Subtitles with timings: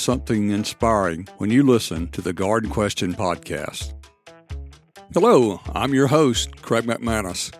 [0.00, 3.92] something inspiring when you listen to the Garden Question podcast.
[5.12, 7.52] Hello, I'm your host, Craig McManus.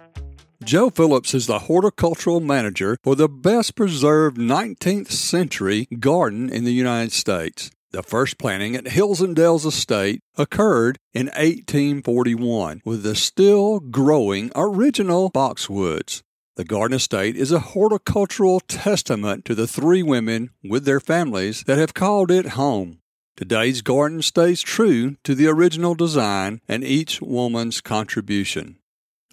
[0.65, 6.73] Jo Phillips is the horticultural manager for the best preserved 19th century garden in the
[6.73, 7.71] United States.
[7.93, 14.53] The first planting at Hills and Dales Estate occurred in 1841 with the still growing
[14.55, 16.23] original boxwoods.
[16.57, 21.79] The Garden Estate is a horticultural testament to the three women with their families that
[21.79, 22.99] have called it home.
[23.37, 28.79] Today's garden stays true to the original design and each woman's contribution.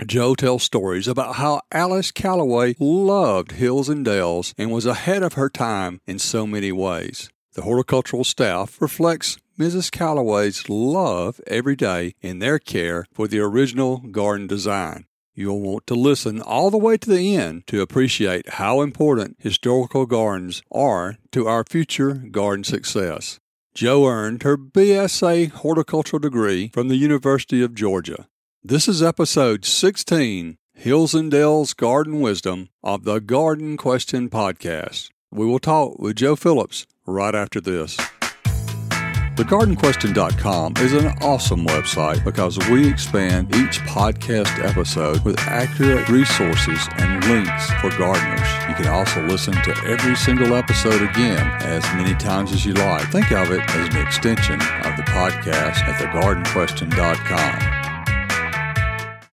[0.05, 5.33] Jo tells stories about how Alice Callaway loved hills and dales and was ahead of
[5.33, 7.29] her time in so many ways.
[7.53, 9.89] The horticultural staff reflects Mrs.
[9.89, 15.06] Callaway's love every day in their care for the original garden design.
[15.39, 20.07] You'll want to listen all the way to the end to appreciate how important historical
[20.07, 23.39] gardens are to our future garden success.
[23.75, 28.27] Jo earned her BSA horticultural degree from the University of Georgia.
[28.63, 35.11] This is episode 16 Hills and Dales Garden Wisdom of the Garden Question Podcast.
[35.29, 37.95] We will talk with Jo Phillips right after this.
[39.37, 47.23] TheGardenQuestion.com is an awesome website because we expand each podcast episode with accurate resources and
[47.25, 48.49] links for gardeners.
[48.67, 53.11] You can also listen to every single episode again as many times as you like.
[53.11, 57.76] Think of it as an extension of the podcast at TheGardenQuestion.com.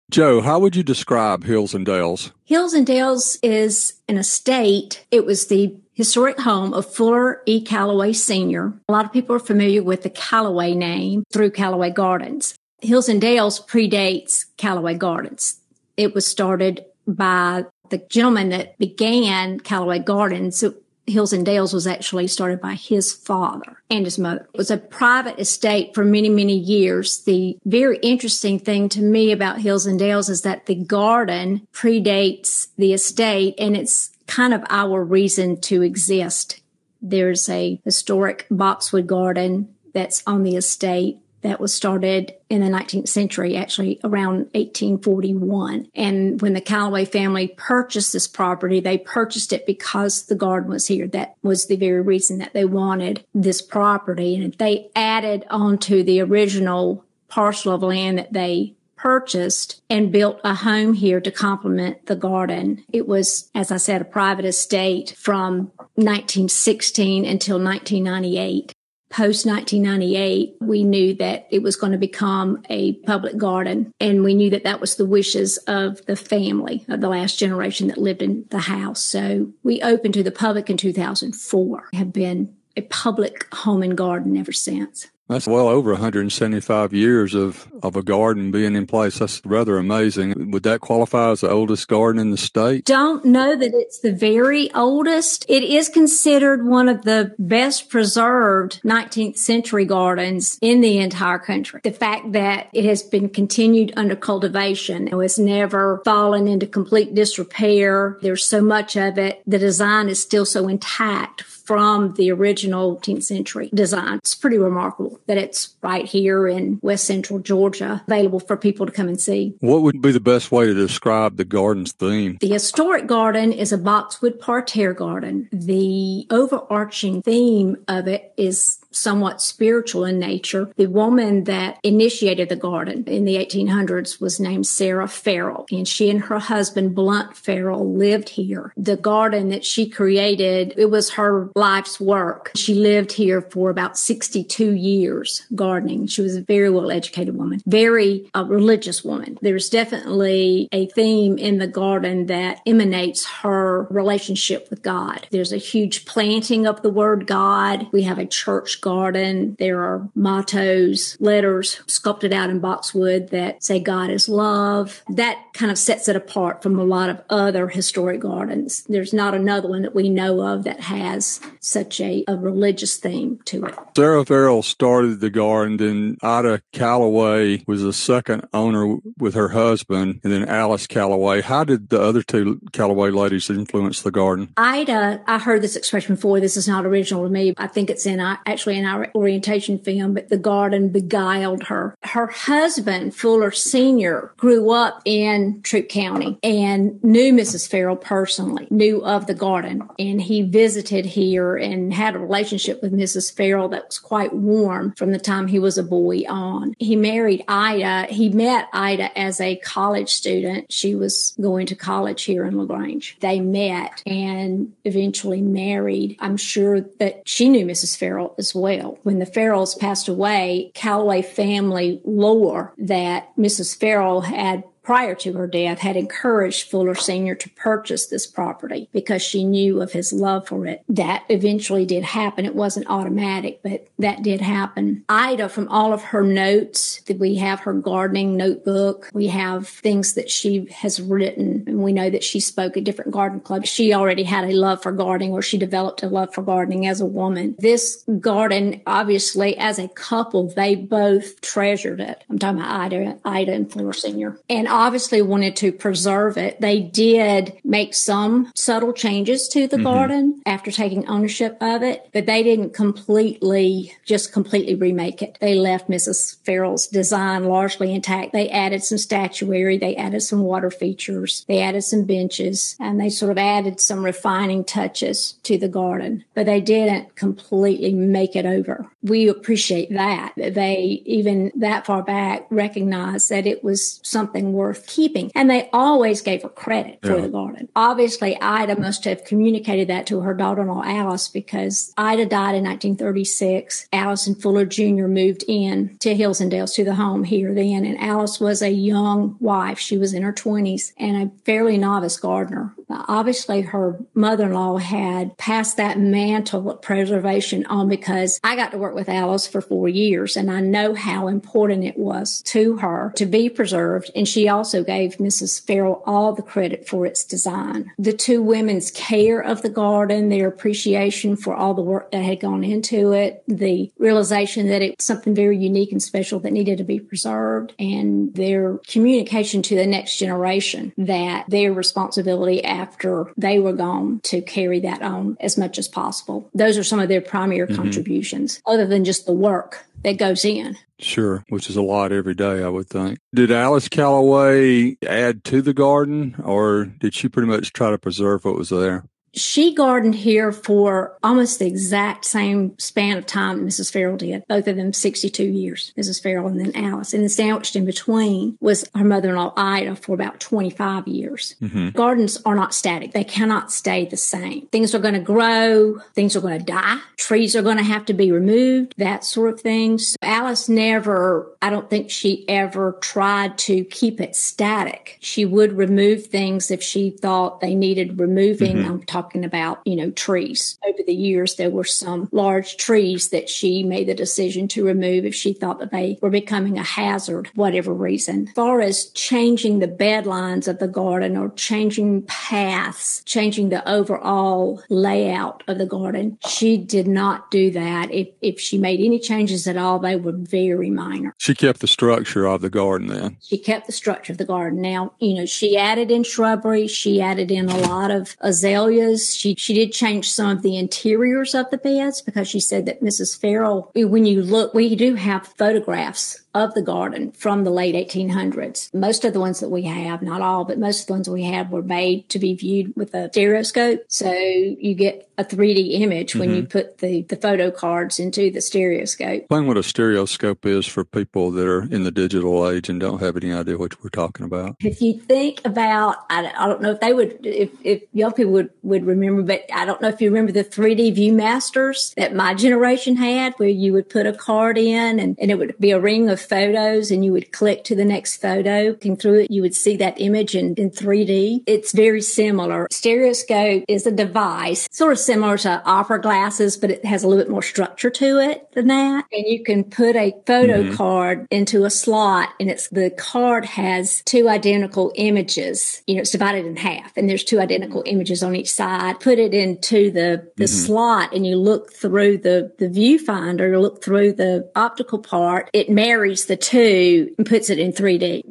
[0.09, 2.31] Jo, how would you describe Hills and Dales?
[2.45, 5.05] Hills and Dales is an estate.
[5.11, 7.61] It was the historic home of Fuller E.
[7.61, 8.73] Callaway Sr.
[8.87, 12.55] A lot of people are familiar with the Callaway name through Callaway Gardens.
[12.81, 15.59] Hills and Dales predates Callaway Gardens.
[15.95, 20.63] It was started by the gentleman that began Callaway Gardens.
[21.09, 24.47] Hills and Dales was actually started by his father and his mother.
[24.53, 27.23] It was a private estate for many, many years.
[27.23, 32.67] The very interesting thing to me about Hills and Dales is that the garden predates
[32.77, 36.61] the estate and it's kind of our reason to exist.
[37.01, 43.07] There's a historic boxwood garden that's on the estate that was started in the 19th
[43.07, 45.87] century, actually around 1841.
[45.95, 50.87] And when the Callaway family purchased this property, they purchased it because the garden was
[50.87, 51.07] here.
[51.07, 54.35] That was the very reason that they wanted this property.
[54.35, 60.53] And they added onto the original parcel of land that they purchased and built a
[60.53, 62.83] home here to complement the garden.
[62.91, 68.73] It was, as I said, a private estate from 1916 until 1998.
[69.09, 73.91] Post 1998, we knew that it was going to become a public garden.
[73.99, 77.87] And we knew that that was the wishes of the family of the last generation
[77.87, 79.01] that lived in the house.
[79.01, 84.37] So we opened to the public in 2004, have been a public home and garden
[84.37, 85.07] ever since.
[85.29, 89.19] That's well over 175 years of, of a garden being in place.
[89.19, 90.49] That's rather amazing.
[90.49, 92.85] Would that qualify as the oldest garden in the state?
[92.85, 95.45] Don't know that it's the very oldest.
[95.47, 101.81] It is considered one of the best preserved 19th century gardens in the entire country.
[101.83, 107.13] The fact that it has been continued under cultivation and has never fallen into complete
[107.13, 108.17] disrepair.
[108.23, 109.43] There's so much of it.
[109.45, 114.17] The design is still so intact from the original 10th century design.
[114.17, 118.91] It's pretty remarkable that it's right here in West Central Georgia, available for people to
[118.91, 119.53] come and see.
[119.59, 122.39] What would be the best way to describe the garden's theme?
[122.41, 125.47] The historic garden is a boxwood parterre garden.
[125.51, 130.71] The overarching theme of it is somewhat spiritual in nature.
[130.75, 136.09] The woman that initiated the garden in the 1800s was named Sarah Farrell, and she
[136.09, 138.73] and her husband, Blunt Farrell, lived here.
[138.75, 142.51] The garden that she created, it was her life's work.
[142.55, 146.07] She lived here for about 62 years gardening.
[146.07, 149.37] She was a very well educated woman, very uh, religious woman.
[149.41, 155.27] There's definitely a theme in the garden that emanates her relationship with God.
[155.31, 157.87] There's a huge planting of the word God.
[157.91, 159.55] We have a church garden.
[159.59, 165.03] There are mottos, letters sculpted out in boxwood that say God is love.
[165.09, 168.83] That kind of sets it apart from a lot of other historic gardens.
[168.83, 173.39] There's not another one that we know of that has such a, a religious theme
[173.45, 173.75] to it.
[173.95, 180.21] Sarah Farrell started the garden, and Ida Callaway was the second owner with her husband,
[180.23, 181.41] and then Alice Callaway.
[181.41, 184.53] How did the other two Callaway ladies influence the garden?
[184.57, 186.39] Ida, I heard this expression before.
[186.39, 187.53] This is not original to me.
[187.57, 191.95] I think it's in actually in our orientation film, but the garden beguiled her.
[192.03, 197.67] Her husband, Fuller Sr., grew up in Troup County and knew Mrs.
[197.67, 202.93] Farrell personally, knew of the garden, and he visited here and had a relationship with
[202.93, 203.33] Mrs.
[203.33, 206.73] Farrell that was quite warm from the time he was a boy on.
[206.79, 208.13] He married Ida.
[208.13, 210.71] He met Ida as a college student.
[210.71, 213.17] She was going to college here in LaGrange.
[213.19, 216.17] They met and eventually married.
[216.19, 217.97] I'm sure that she knew Mrs.
[217.97, 218.58] Farrell as well.
[219.03, 223.77] When the Farrells passed away, Callaway family lore that Mrs.
[223.77, 227.35] Farrell had prior to her death, had encouraged Fuller Sr.
[227.35, 230.83] to purchase this property because she knew of his love for it.
[230.89, 232.43] That eventually did happen.
[232.43, 235.05] It wasn't automatic, but that did happen.
[235.07, 240.15] Ida, from all of her notes, that we have her gardening notebook, we have things
[240.15, 243.69] that she has written, and we know that she spoke at different garden clubs.
[243.69, 246.99] She already had a love for gardening, or she developed a love for gardening as
[246.99, 247.55] a woman.
[247.59, 252.23] This garden, obviously, as a couple, they both treasured it.
[252.27, 254.39] I'm talking about Ida, Ida and Fuller Sr.
[254.49, 256.61] And obviously wanted to preserve it.
[256.61, 259.83] They did make some subtle changes to the mm-hmm.
[259.83, 265.37] garden after taking ownership of it, but they didn't completely, just completely remake it.
[265.41, 266.37] They left Mrs.
[266.45, 268.31] Farrell's design largely intact.
[268.31, 273.09] They added some statuary, they added some water features, they added some benches, and they
[273.09, 278.45] sort of added some refining touches to the garden, but they didn't completely make it
[278.45, 278.89] over.
[279.03, 280.33] We appreciate that.
[280.37, 285.31] They even that far back recognized that it was something worth worth keeping.
[285.33, 287.21] And they always gave her credit for yeah.
[287.21, 287.69] the garden.
[287.75, 293.87] Obviously, Ida must have communicated that to her daughter-in-law Alice because Ida died in 1936.
[293.91, 295.07] Alice and Fuller Jr.
[295.07, 297.83] moved in to Hills and Dales to the home here then.
[297.83, 299.79] And Alice was a young wife.
[299.79, 302.75] She was in her 20s and a fairly novice gardener.
[302.89, 308.77] Uh, obviously, her mother-in-law had passed that mantle of preservation on because I got to
[308.77, 313.13] work with Alice for four years and I know how important it was to her
[313.15, 314.11] to be preserved.
[314.15, 315.63] And she also gave Mrs.
[315.65, 317.91] Farrell all the credit for its design.
[317.97, 322.39] The two women's care of the garden, their appreciation for all the work that had
[322.39, 326.77] gone into it, the realization that it was something very unique and special that needed
[326.79, 333.59] to be preserved, and their communication to the next generation that their responsibility after they
[333.59, 336.49] were gone to carry that on as much as possible.
[336.53, 337.75] Those are some of their primary mm-hmm.
[337.75, 340.77] contributions, other than just the work that goes in.
[340.99, 343.19] Sure, which is a lot every day, I would think.
[343.33, 348.45] Did Alice Callaway add to the garden, or did she pretty much try to preserve
[348.45, 349.05] what was there?
[349.33, 353.91] She gardened here for almost the exact same span of time that Mrs.
[353.91, 356.21] Farrell did, both of them 62 years, Mrs.
[356.21, 357.13] Farrell and then Alice.
[357.13, 361.55] And then sandwiched in between was her mother in law, Ida, for about 25 years.
[361.61, 361.89] Mm-hmm.
[361.89, 364.67] Gardens are not static, they cannot stay the same.
[364.67, 368.05] Things are going to grow, things are going to die, trees are going to have
[368.05, 369.97] to be removed, that sort of thing.
[369.97, 375.17] So Alice never, I don't think she ever tried to keep it static.
[375.21, 378.77] She would remove things if she thought they needed removing.
[378.77, 378.91] Mm-hmm.
[378.91, 380.77] I'm talking talking about, you know, trees.
[380.87, 385.25] Over the years, there were some large trees that she made the decision to remove
[385.25, 388.47] if she thought that they were becoming a hazard, whatever reason.
[388.47, 393.87] As far as changing the bed lines of the garden or changing paths, changing the
[393.89, 398.09] overall layout of the garden, she did not do that.
[398.11, 401.35] If, if she made any changes at all, they were very minor.
[401.37, 403.37] She kept the structure of the garden then.
[403.41, 404.81] She kept the structure of the garden.
[404.81, 406.87] Now, you know, she added in shrubbery.
[406.87, 411.55] She added in a lot of azaleas she she did change some of the interiors
[411.55, 413.39] of the beds because she said that Mrs.
[413.39, 418.93] Farrell, when you look, we do have photographs of the garden from the late 1800s.
[418.93, 421.43] Most of the ones that we have, not all, but most of the ones we
[421.43, 424.01] have were made to be viewed with a stereoscope.
[424.07, 426.55] So you get a 3D image when mm-hmm.
[426.57, 429.43] you put the, the photo cards into the stereoscope.
[429.43, 433.21] Explain what a stereoscope is for people that are in the digital age and don't
[433.21, 434.75] have any idea what we're talking about.
[434.81, 438.51] If you think about, I, I don't know if they would, if, if young people
[438.51, 442.53] would, would remember, but I don't know if you remember the 3D Viewmasters that my
[442.53, 446.01] generation had where you would put a card in and, and it would be a
[446.01, 448.89] ring of photos and you would click to the next photo.
[448.89, 451.63] Looking through it, you would see that image in, in 3D.
[451.65, 452.87] It's very similar.
[452.91, 457.43] Stereoscope is a device sort of similar to opera glasses, but it has a little
[457.43, 459.25] bit more structure to it than that.
[459.31, 460.95] And you can put a photo mm-hmm.
[460.95, 466.01] card into a slot and it's the card has two identical images.
[466.07, 469.19] You know, it's divided in half and there's two identical images on each side.
[469.19, 470.65] Put it into the, the mm-hmm.
[470.65, 475.69] slot and you look through the, the viewfinder, look through the optical part.
[475.73, 478.41] It marries the two and puts it in 3D.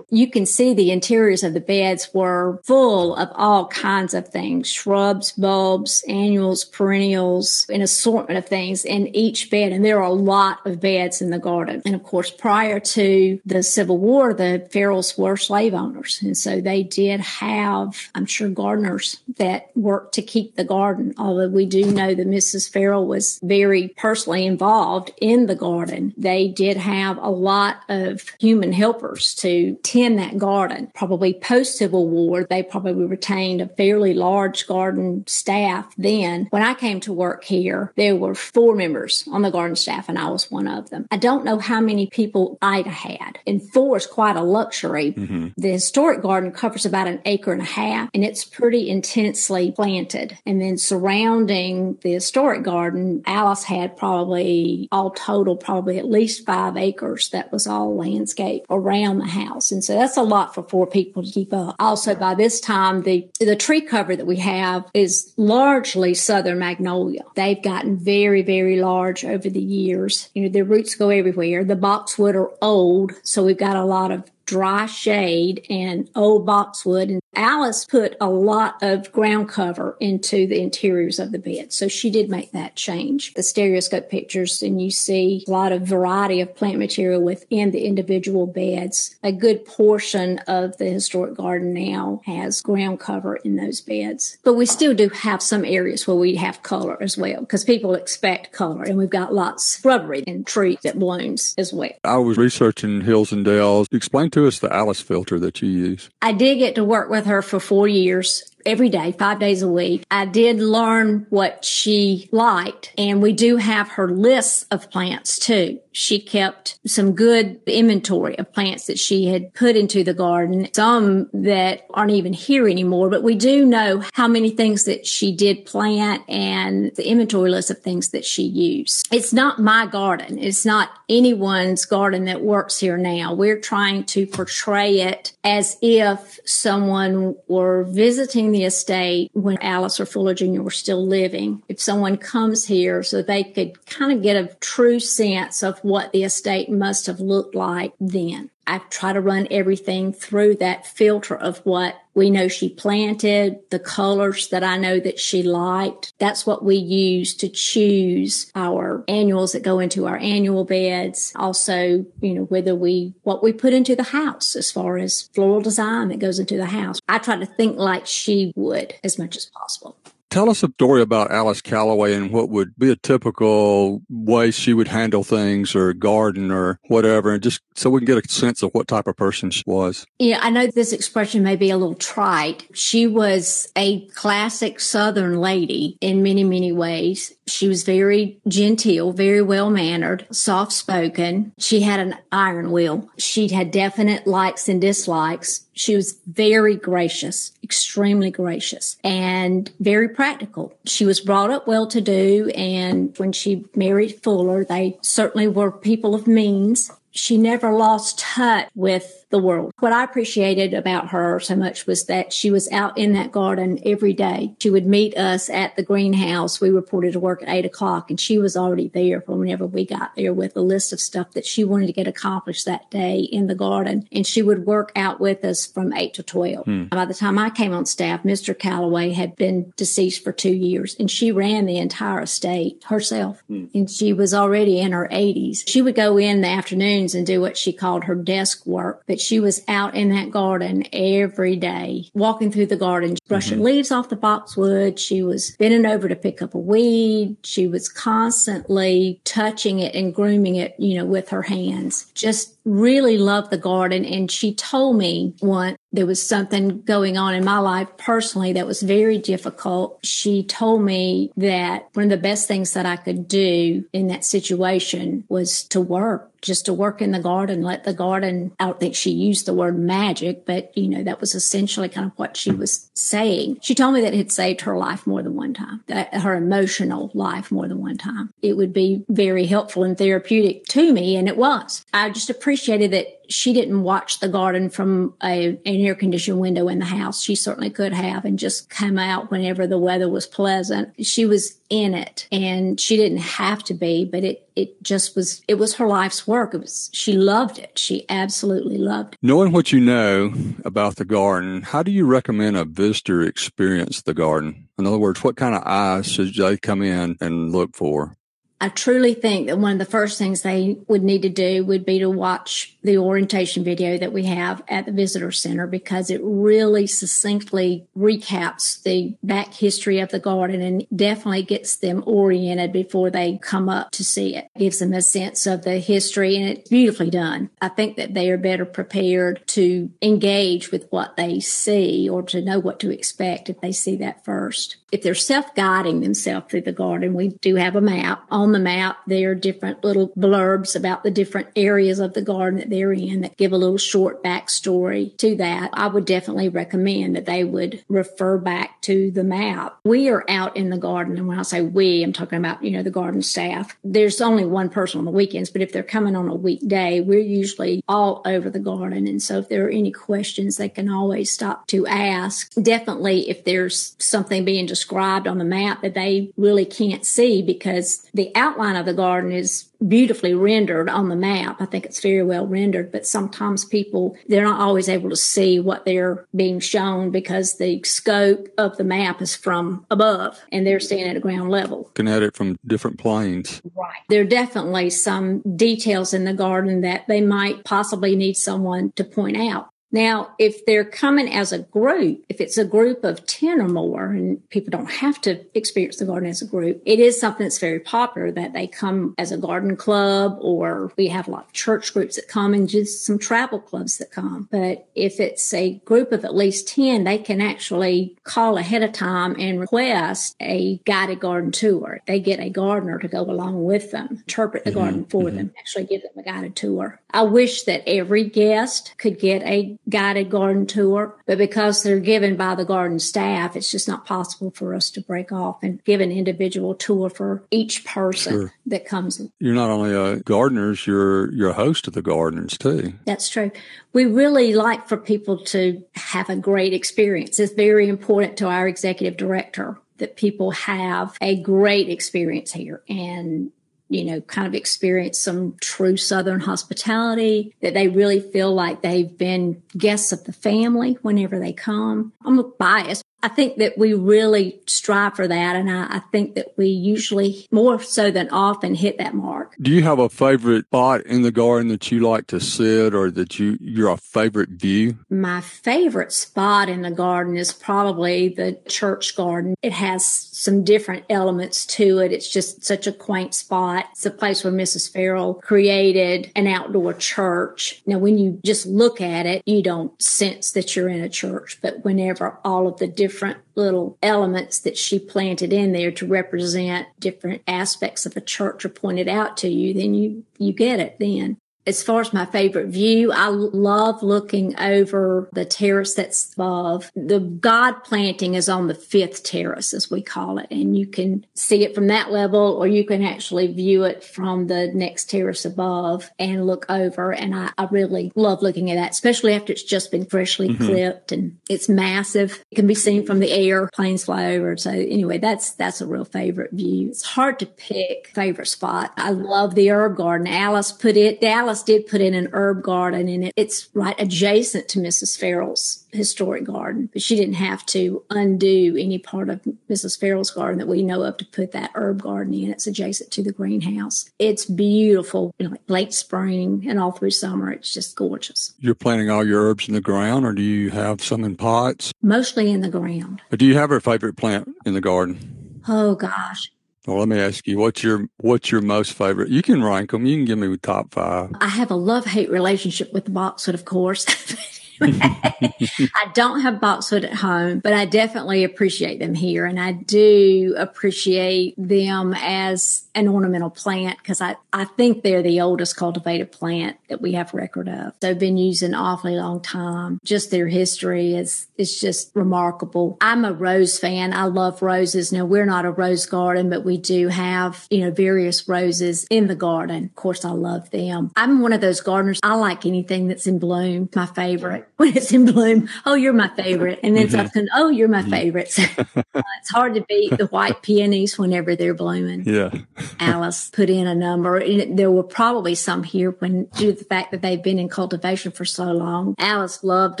[0.12, 4.68] You can see the interiors of the beds were full of all kinds of things,
[4.68, 6.02] shrubs, bulbs,
[6.40, 9.72] annuals, perennials, an assortment of things in each bed.
[9.72, 11.82] And there are a lot of beds in the garden.
[11.84, 16.20] And of course, prior to the Civil War, the Farrells were slave owners.
[16.22, 21.14] And so they did have, I'm sure, gardeners that worked to keep the garden.
[21.18, 22.70] Although we do know that Mrs.
[22.70, 28.72] Farrell was very personally involved in the garden, they did have a lot of human
[28.72, 30.90] helpers to tend that garden.
[30.94, 36.29] Probably post Civil War, they probably retained a fairly large garden staff then.
[36.50, 40.18] When I came to work here, there were four members on the garden staff and
[40.18, 41.06] I was one of them.
[41.10, 45.12] I don't know how many people Ida had and four is quite a luxury.
[45.12, 45.48] Mm-hmm.
[45.56, 50.38] The historic garden covers about an acre and a half and it's pretty intensely planted.
[50.46, 56.76] And then surrounding the historic garden, Alice had probably all total, probably at least five
[56.76, 59.70] acres that was all landscape around the house.
[59.70, 61.76] And so that's a lot for four people to keep up.
[61.78, 67.22] Also, by this time, the, the tree cover that we have is largely southern magnolia.
[67.34, 70.30] They've gotten very, very large over the years.
[70.34, 71.64] You know, their roots go everywhere.
[71.64, 77.08] The boxwood are old, so we've got a lot of dry shade and old boxwood.
[77.08, 81.72] And Alice put a lot of ground cover into the interiors of the bed.
[81.72, 83.32] So she did make that change.
[83.34, 87.84] The stereoscope pictures and you see a lot of variety of plant material within the
[87.84, 89.14] individual beds.
[89.22, 94.36] A good portion of the historic garden now has ground cover in those beds.
[94.42, 97.94] But we still do have some areas where we have color as well because people
[97.94, 101.92] expect color and we've got lots of shrubbery and trees that blooms as well.
[102.02, 103.86] I was researching hills and dales.
[103.92, 106.10] Explain to us the Alice filter that you use.
[106.22, 109.68] I did get to work with her for four years every day, five days a
[109.68, 110.04] week.
[110.10, 115.80] I did learn what she liked and we do have her lists of plants too.
[115.92, 121.28] She kept some good inventory of plants that she had put into the garden, some
[121.32, 125.66] that aren't even here anymore, but we do know how many things that she did
[125.66, 129.12] plant and the inventory list of things that she used.
[129.12, 130.38] It's not my garden.
[130.38, 133.34] It's not anyone's garden that works here now.
[133.34, 140.06] We're trying to portray it as if someone were visiting the estate when Alice or
[140.06, 140.62] Fuller Jr.
[140.62, 141.62] were still living.
[141.68, 146.12] If someone comes here so they could kind of get a true sense of what
[146.12, 148.50] the estate must have looked like then.
[148.66, 153.78] I try to run everything through that filter of what we know she planted, the
[153.78, 156.12] colors that I know that she liked.
[156.18, 161.32] That's what we use to choose our annuals that go into our annual beds.
[161.34, 165.62] Also, you know, whether we, what we put into the house as far as floral
[165.62, 166.98] design that goes into the house.
[167.08, 169.96] I try to think like she would as much as possible.
[170.30, 174.72] Tell us a story about Alice Callaway and what would be a typical way she
[174.72, 178.62] would handle things or garden or whatever, and just so we can get a sense
[178.62, 180.06] of what type of person she was.
[180.20, 182.68] Yeah, I know this expression may be a little trite.
[182.72, 187.34] She was a classic Southern lady in many, many ways.
[187.48, 191.52] She was very genteel, very well mannered, soft spoken.
[191.58, 193.10] She had an iron will.
[193.18, 195.66] She had definite likes and dislikes.
[195.80, 200.74] She was very gracious, extremely gracious, and very practical.
[200.84, 205.72] She was brought up well to do, and when she married Fuller, they certainly were
[205.72, 209.72] people of means she never lost touch with the world.
[209.78, 213.78] What I appreciated about her so much was that she was out in that garden
[213.84, 214.54] every day.
[214.60, 216.60] She would meet us at the greenhouse.
[216.60, 219.86] We reported to work at eight o'clock and she was already there for whenever we
[219.86, 223.20] got there with a list of stuff that she wanted to get accomplished that day
[223.20, 224.08] in the garden.
[224.12, 226.64] And she would work out with us from eight to 12.
[226.64, 226.84] Hmm.
[226.86, 228.58] By the time I came on staff, Mr.
[228.58, 233.42] Callaway had been deceased for two years and she ran the entire estate herself.
[233.46, 233.66] Hmm.
[233.74, 235.64] And she was already in her eighties.
[235.66, 239.19] She would go in the afternoons and do what she called her desk work, but
[239.20, 243.66] she was out in that garden every day, walking through the garden, brushing mm-hmm.
[243.66, 244.98] leaves off the boxwood.
[244.98, 247.36] She was bending over to pick up a weed.
[247.44, 252.10] She was constantly touching it and grooming it, you know, with her hands.
[252.14, 254.04] Just really loved the garden.
[254.04, 258.66] And she told me once there was something going on in my life personally that
[258.66, 259.98] was very difficult.
[260.04, 264.24] She told me that one of the best things that I could do in that
[264.24, 268.80] situation was to work just to work in the garden, let the garden, I don't
[268.80, 272.36] think she used the word magic, but you know, that was essentially kind of what
[272.36, 273.58] she was saying.
[273.62, 276.34] She told me that it had saved her life more than one time, that her
[276.34, 278.32] emotional life more than one time.
[278.42, 281.16] It would be very helpful and therapeutic to me.
[281.16, 281.84] And it was.
[281.92, 286.68] I just appreciated that she didn't watch the garden from a, an air conditioned window
[286.68, 287.22] in the house.
[287.22, 290.92] She certainly could have and just come out whenever the weather was pleasant.
[291.04, 295.42] She was in it and she didn't have to be, but it, it just was,
[295.46, 296.54] it was her life's work.
[296.54, 297.78] It was, she loved it.
[297.78, 299.18] She absolutely loved it.
[299.22, 300.32] Knowing what you know
[300.64, 304.68] about the garden, how do you recommend a visitor experience the garden?
[304.76, 308.16] In other words, what kind of eyes should they come in and look for?
[308.60, 311.86] I truly think that one of the first things they would need to do would
[311.86, 316.20] be to watch the orientation video that we have at the visitor center because it
[316.22, 323.10] really succinctly recaps the back history of the garden and definitely gets them oriented before
[323.10, 324.48] they come up to see it.
[324.58, 327.48] Gives them a sense of the history and it's beautifully done.
[327.62, 332.42] I think that they are better prepared to engage with what they see or to
[332.42, 334.76] know what to expect if they see that first.
[334.92, 338.98] If they're self-guiding themselves through the garden, we do have a map on the map,
[339.06, 343.20] there are different little blurbs about the different areas of the garden that they're in
[343.22, 345.70] that give a little short backstory to that.
[345.72, 349.78] I would definitely recommend that they would refer back to the map.
[349.84, 351.18] We are out in the garden.
[351.18, 353.76] And when I say we, I'm talking about, you know, the garden staff.
[353.84, 357.20] There's only one person on the weekends, but if they're coming on a weekday, we're
[357.20, 359.06] usually all over the garden.
[359.06, 362.52] And so if there are any questions, they can always stop to ask.
[362.54, 368.08] Definitely if there's something being described on the map that they really can't see because
[368.14, 371.60] the outline of the garden is beautifully rendered on the map.
[371.60, 375.60] I think it's very well rendered, but sometimes people, they're not always able to see
[375.60, 380.80] what they're being shown because the scope of the map is from above and they're
[380.80, 381.84] seeing at a ground level.
[381.84, 383.60] Looking at it from different planes.
[383.76, 384.00] Right.
[384.08, 389.04] There are definitely some details in the garden that they might possibly need someone to
[389.04, 389.69] point out.
[389.92, 394.06] Now, if they're coming as a group, if it's a group of 10 or more,
[394.06, 397.58] and people don't have to experience the garden as a group, it is something that's
[397.58, 401.52] very popular that they come as a garden club, or we have a lot of
[401.52, 404.48] church groups that come and just some travel clubs that come.
[404.50, 408.92] But if it's a group of at least 10, they can actually call ahead of
[408.92, 412.00] time and request a guided garden tour.
[412.06, 414.80] They get a gardener to go along with them, interpret the mm-hmm.
[414.80, 415.36] garden for mm-hmm.
[415.36, 416.99] them, actually give them a guided tour.
[417.12, 422.36] I wish that every guest could get a guided garden tour, but because they're given
[422.36, 426.00] by the garden staff, it's just not possible for us to break off and give
[426.00, 428.54] an individual tour for each person sure.
[428.66, 429.20] that comes.
[429.38, 432.94] You're not only a gardeners, you're you're a host of the gardens too.
[433.04, 433.50] That's true.
[433.92, 437.38] We really like for people to have a great experience.
[437.38, 443.52] It's very important to our executive director that people have a great experience here and
[443.90, 449.18] you know, kind of experience some true Southern hospitality, that they really feel like they've
[449.18, 452.12] been guests of the family whenever they come.
[452.24, 455.56] I'm biased, I think that we really strive for that.
[455.56, 459.54] And I, I, think that we usually more so than often hit that mark.
[459.60, 463.10] Do you have a favorite spot in the garden that you like to sit or
[463.10, 464.98] that you, you're a favorite view?
[465.10, 469.54] My favorite spot in the garden is probably the church garden.
[469.62, 472.12] It has some different elements to it.
[472.12, 473.86] It's just such a quaint spot.
[473.92, 474.90] It's a place where Mrs.
[474.90, 477.82] Farrell created an outdoor church.
[477.86, 481.58] Now, when you just look at it, you don't sense that you're in a church,
[481.60, 486.06] but whenever all of the different different little elements that she planted in there to
[486.06, 490.78] represent different aspects of a church are pointed out to you, then you, you get
[490.78, 491.36] it then.
[491.66, 496.90] As far as my favorite view, I love looking over the terrace that's above.
[496.96, 501.26] The God planting is on the fifth terrace, as we call it, and you can
[501.34, 505.44] see it from that level, or you can actually view it from the next terrace
[505.44, 507.12] above and look over.
[507.12, 510.64] And I, I really love looking at that, especially after it's just been freshly mm-hmm.
[510.64, 512.42] clipped and it's massive.
[512.50, 514.56] It can be seen from the air, planes fly over.
[514.56, 516.88] So anyway, that's that's a real favorite view.
[516.88, 518.92] It's hard to pick favorite spot.
[518.96, 520.26] I love the herb garden.
[520.26, 521.22] Alice put it.
[521.22, 523.32] Alice did put in an herb garden and it.
[523.36, 525.18] It's right adjacent to Mrs.
[525.18, 529.98] Farrell's historic garden, but she didn't have to undo any part of Mrs.
[529.98, 532.50] Farrell's garden that we know of to put that herb garden in.
[532.50, 534.08] It's adjacent to the greenhouse.
[534.18, 537.50] It's beautiful, you know, like late spring and all through summer.
[537.50, 538.54] It's just gorgeous.
[538.58, 541.92] You're planting all your herbs in the ground or do you have some in pots?
[542.02, 543.22] Mostly in the ground.
[543.36, 545.62] do you have a favorite plant in the garden?
[545.68, 546.50] Oh gosh.
[546.86, 549.28] Well, let me ask you, what's your what's your most favorite?
[549.28, 550.06] You can rank them.
[550.06, 551.30] You can give me the top five.
[551.40, 554.06] I have a love hate relationship with the boxwood, of course.
[554.82, 559.44] I don't have boxwood at home, but I definitely appreciate them here.
[559.44, 565.40] And I do appreciate them as an ornamental plant because I, I think they're the
[565.40, 567.92] oldest cultivated plant that we have record of.
[568.00, 570.00] They've been used an awfully long time.
[570.04, 572.96] Just their history is, is just remarkable.
[573.00, 574.12] I'm a rose fan.
[574.12, 575.12] I love roses.
[575.12, 579.26] Now we're not a rose garden, but we do have, you know, various roses in
[579.26, 579.84] the garden.
[579.84, 581.12] Of course, I love them.
[581.16, 582.20] I'm one of those gardeners.
[582.22, 583.88] I like anything that's in bloom.
[583.94, 585.68] My favorite when it's in bloom.
[585.84, 586.80] Oh, you're my favorite.
[586.82, 587.16] And then mm-hmm.
[587.16, 588.10] something, oh, you're my mm-hmm.
[588.10, 588.50] favorite.
[588.50, 592.22] So, uh, it's hard to beat the white peonies whenever they're blooming.
[592.24, 592.50] Yeah.
[592.98, 594.38] Alice put in a number.
[594.38, 597.68] And there were probably some here when, due to the fact that they've been in
[597.68, 599.14] cultivation for so long.
[599.18, 600.00] Alice loved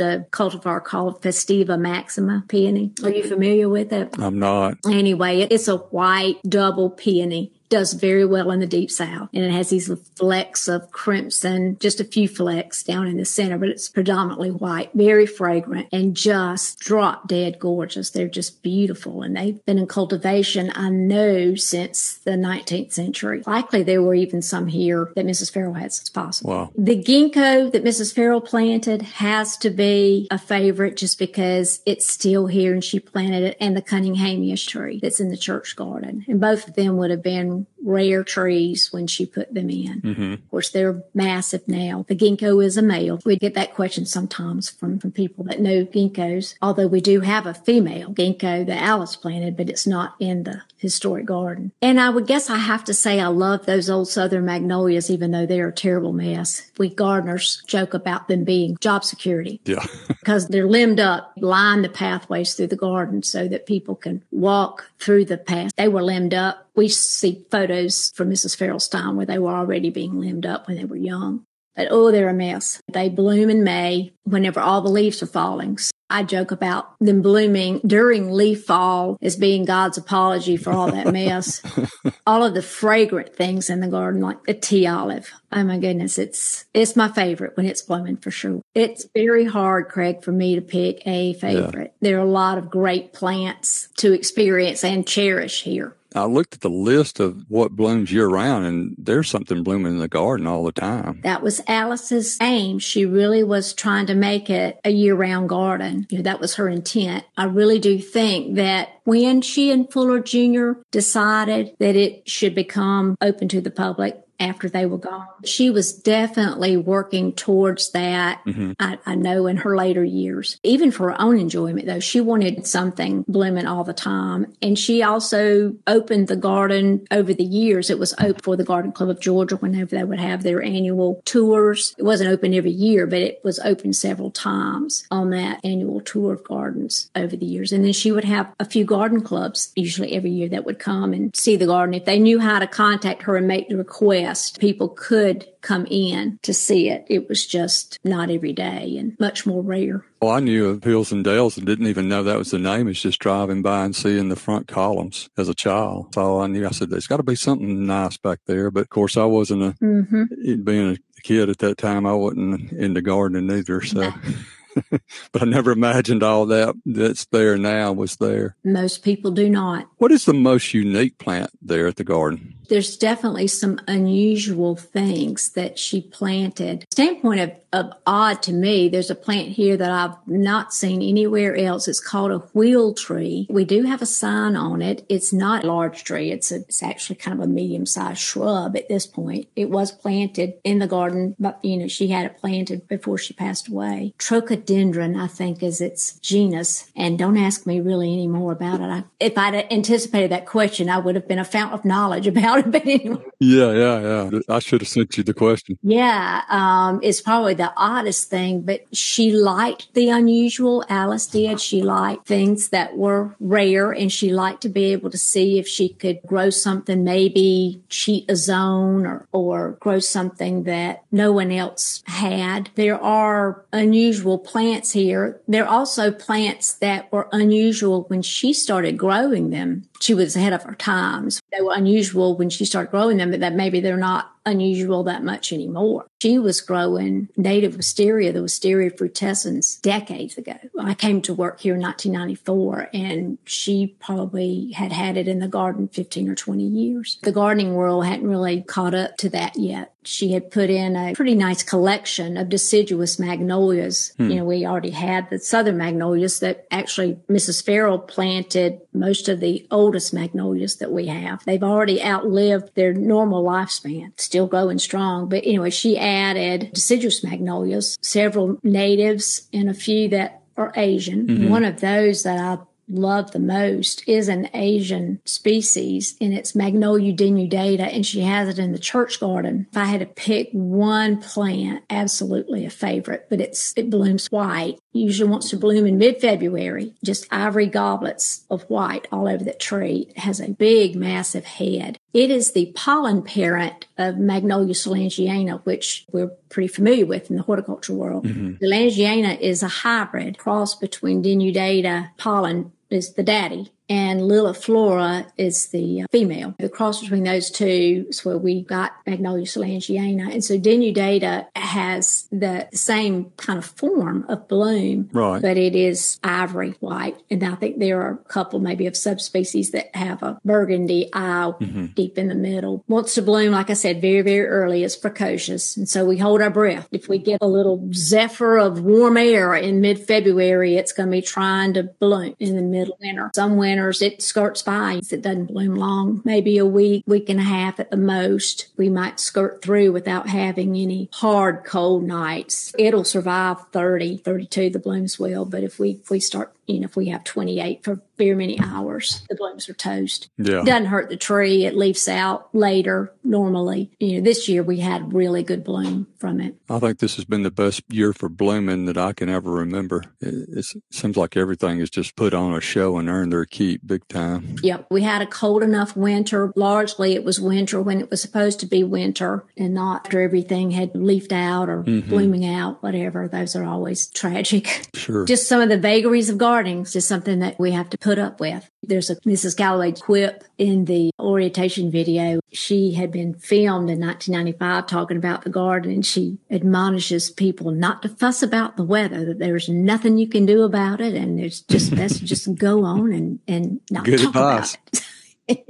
[0.00, 2.92] a cultivar called Festiva Maxima peony.
[3.04, 4.18] Are you familiar with it?
[4.18, 4.78] I'm not.
[4.86, 9.30] Anyway, it's a white double peony does very well in the deep south.
[9.32, 13.56] And it has these flecks of crimson, just a few flecks down in the center,
[13.56, 18.10] but it's predominantly white, very fragrant and just drop dead gorgeous.
[18.10, 19.22] They're just beautiful.
[19.22, 23.42] And they've been in cultivation, I know, since the 19th century.
[23.46, 25.52] Likely there were even some here that Mrs.
[25.52, 26.50] Farrell had It's possible.
[26.50, 26.72] Wow.
[26.76, 28.14] The ginkgo that Mrs.
[28.14, 33.44] Farrell planted has to be a favorite just because it's still here and she planted
[33.44, 36.24] it and the Cunninghamia's tree that's in the church garden.
[36.26, 40.00] And both of them would have been um, rare trees when she put them in.
[40.00, 40.32] Mm-hmm.
[40.34, 42.04] Of course, they're massive now.
[42.08, 43.20] The ginkgo is a male.
[43.24, 47.46] We get that question sometimes from, from people that know ginkgos, although we do have
[47.46, 51.72] a female ginkgo that Alice planted, but it's not in the historic garden.
[51.82, 55.30] And I would guess I have to say I love those old southern magnolias, even
[55.30, 56.70] though they're a terrible mess.
[56.78, 59.60] We gardeners joke about them being job security.
[59.64, 59.84] Yeah.
[60.08, 64.90] because they're limbed up, line the pathways through the garden so that people can walk
[64.98, 65.72] through the path.
[65.76, 67.69] They were limbed up we see photos
[68.14, 68.56] from Mrs.
[68.56, 71.44] Farrell's time where they were already being limbed up when they were young.
[71.76, 72.80] But oh, they're a mess.
[72.92, 75.78] They bloom in May whenever all the leaves are falling.
[75.78, 80.90] So I joke about them blooming during leaf fall as being God's apology for all
[80.90, 81.62] that mess.
[82.26, 85.30] all of the fragrant things in the garden, like the tea olive.
[85.52, 88.60] Oh my goodness, it's it's my favorite when it's blooming for sure.
[88.74, 91.94] It's very hard, Craig, for me to pick a favorite.
[92.00, 92.10] Yeah.
[92.10, 95.96] There are a lot of great plants to experience and cherish here.
[96.14, 99.98] I looked at the list of what blooms year round, and there's something blooming in
[99.98, 101.20] the garden all the time.
[101.22, 102.78] That was Alice's aim.
[102.78, 106.06] She really was trying to make it a year round garden.
[106.10, 107.24] You know, that was her intent.
[107.36, 110.72] I really do think that when she and Fuller Jr.
[110.90, 115.26] decided that it should become open to the public, after they were gone.
[115.44, 118.42] She was definitely working towards that.
[118.46, 118.72] Mm-hmm.
[118.80, 122.66] I, I, know in her later years, even for her own enjoyment, though, she wanted
[122.66, 124.54] something blooming all the time.
[124.62, 127.90] And she also opened the garden over the years.
[127.90, 131.20] It was open for the Garden Club of Georgia whenever they would have their annual
[131.24, 131.94] tours.
[131.98, 136.32] It wasn't open every year, but it was open several times on that annual tour
[136.32, 137.72] of gardens over the years.
[137.72, 141.12] And then she would have a few garden clubs, usually every year, that would come
[141.12, 141.94] and see the garden.
[141.94, 146.38] If they knew how to contact her and make the request, people could come in
[146.42, 147.04] to see it.
[147.08, 150.04] It was just not every day and much more rare.
[150.20, 152.88] Well, I knew of Hills and Dales and didn't even know that was the name.
[152.88, 156.06] It's just driving by and seeing the front columns as a child.
[156.06, 156.66] That's all I knew.
[156.66, 158.70] I said, there's got to be something nice back there.
[158.70, 160.62] But of course, I wasn't a, mm-hmm.
[160.62, 163.82] being a kid at that time, I wasn't into gardening either.
[163.82, 164.12] So.
[164.90, 168.56] but I never imagined all that that's there now was there.
[168.64, 169.88] Most people do not.
[169.98, 172.54] What is the most unique plant there at the garden?
[172.70, 176.86] There's definitely some unusual things that she planted.
[176.92, 181.56] Standpoint of, of odd to me, there's a plant here that I've not seen anywhere
[181.56, 181.88] else.
[181.88, 183.48] It's called a wheel tree.
[183.50, 185.04] We do have a sign on it.
[185.08, 186.30] It's not a large tree.
[186.30, 189.48] It's a, it's actually kind of a medium sized shrub at this point.
[189.56, 193.34] It was planted in the garden, but you know, she had it planted before she
[193.34, 194.14] passed away.
[194.16, 196.88] Trochodendron, I think is its genus.
[196.94, 198.84] And don't ask me really any more about it.
[198.84, 202.59] I, if I'd anticipated that question, I would have been a fountain of knowledge about
[202.66, 203.22] but anyway.
[203.42, 204.40] Yeah, yeah, yeah.
[204.50, 205.78] I should have sent you the question.
[205.82, 210.84] Yeah, um, it's probably the oddest thing, but she liked the unusual.
[210.90, 211.58] Alice did.
[211.58, 215.66] She liked things that were rare, and she liked to be able to see if
[215.66, 221.50] she could grow something, maybe cheat a zone or, or grow something that no one
[221.50, 222.68] else had.
[222.74, 225.40] There are unusual plants here.
[225.48, 230.52] There are also plants that were unusual when she started growing them she was ahead
[230.52, 231.40] of her times.
[231.52, 235.22] They were unusual when she started growing them, but that maybe they're not unusual that
[235.22, 236.06] much anymore.
[236.20, 240.58] She was growing native wisteria, the wisteria frutescens, decades ago.
[240.78, 245.48] I came to work here in 1994 and she probably had had it in the
[245.48, 247.18] garden 15 or 20 years.
[247.22, 251.12] The gardening world hadn't really caught up to that yet she had put in a
[251.14, 254.12] pretty nice collection of deciduous magnolias.
[254.16, 254.30] Hmm.
[254.30, 257.64] You know, we already had the southern magnolias that actually Mrs.
[257.64, 261.44] Farrell planted most of the oldest magnolias that we have.
[261.44, 265.28] They've already outlived their normal lifespan, still going strong.
[265.28, 271.26] But anyway, she added deciduous magnolias, several natives and a few that are Asian.
[271.26, 271.48] Mm-hmm.
[271.48, 277.14] One of those that I love the most is an Asian species and it's Magnolia
[277.14, 279.68] denudata and she has it in the church garden.
[279.70, 284.80] If I had to pick one plant, absolutely a favorite, but it's, it blooms white.
[284.92, 290.08] Usually wants to bloom in mid-February, just ivory goblets of white all over the tree.
[290.10, 291.96] It has a big, massive head.
[292.12, 297.42] It is the pollen parent of Magnolia soulangeana, which we're pretty familiar with in the
[297.42, 298.24] horticulture world.
[298.24, 298.64] Mm-hmm.
[298.64, 306.02] Soulangeana is a hybrid cross between denudata pollen is the daddy and Liliiflora is the
[306.02, 306.54] uh, female.
[306.58, 310.32] The cross between those two is where we got Magnolia soulangeana.
[310.32, 315.42] And so denudata has the same kind of form of bloom, right.
[315.42, 317.20] but it is ivory white.
[317.30, 321.52] And I think there are a couple maybe of subspecies that have a burgundy eye
[321.60, 321.86] mm-hmm.
[321.86, 322.84] deep in the middle.
[322.86, 324.84] Wants to bloom, like I said, very, very early.
[324.84, 325.76] It's precocious.
[325.76, 326.86] And so we hold our breath.
[326.92, 331.22] If we get a little zephyr of warm air in mid-February, it's going to be
[331.22, 333.30] trying to bloom in the middle winter.
[333.34, 335.00] Some winter winters, it skirts by.
[335.10, 338.68] It doesn't bloom long, maybe a week, week and a half at the most.
[338.76, 342.74] We might skirt through without having any hard cold nights.
[342.78, 345.44] It'll survive 30, 32, the blooms will.
[345.44, 348.58] But if we, if we start you know, if we have 28 for very many
[348.60, 350.28] hours, the blooms are toast.
[350.36, 350.62] Yeah.
[350.62, 351.64] Doesn't hurt the tree.
[351.64, 353.90] It leaves out later normally.
[353.98, 356.54] You know, this year we had really good bloom from it.
[356.68, 360.04] I think this has been the best year for blooming that I can ever remember.
[360.20, 364.06] It, seems like everything is just put on a show and earned their keep big
[364.08, 364.56] time.
[364.62, 364.88] Yep.
[364.90, 366.52] We had a cold enough winter.
[366.54, 370.72] Largely it was winter when it was supposed to be winter and not after everything
[370.72, 372.08] had leafed out or mm-hmm.
[372.08, 373.28] blooming out, whatever.
[373.28, 374.88] Those are always tragic.
[374.94, 375.24] Sure.
[375.24, 378.18] Just some of the vagaries of gardening warnings is something that we have to put
[378.18, 378.68] up with.
[378.82, 379.56] There's a Mrs.
[379.56, 382.40] Callaway quip in the orientation video.
[382.52, 388.02] She had been filmed in 1995 talking about the garden and she admonishes people not
[388.02, 391.14] to fuss about the weather, that there's nothing you can do about it.
[391.14, 394.74] And it's just best to just go on and, and not Good talk advice.
[394.74, 395.02] about
[395.48, 395.66] it.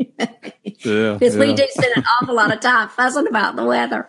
[0.85, 1.41] yeah, because yeah.
[1.41, 4.09] we do spend an awful lot of time fussing about the weather.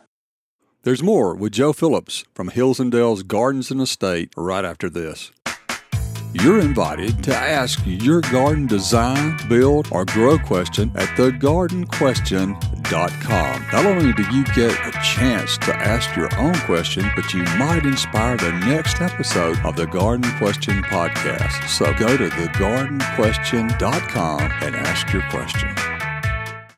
[0.84, 5.32] There's more with Jo Phillips from Hills and Dales Gardens and Estate right after this.
[6.34, 13.66] You're invited to ask your garden design, build, or grow question at thegardenquestion.com.
[13.72, 17.86] Not only do you get a chance to ask your own question, but you might
[17.86, 21.68] inspire the next episode of the Garden Question podcast.
[21.68, 25.91] So go to thegardenquestion.com and ask your question.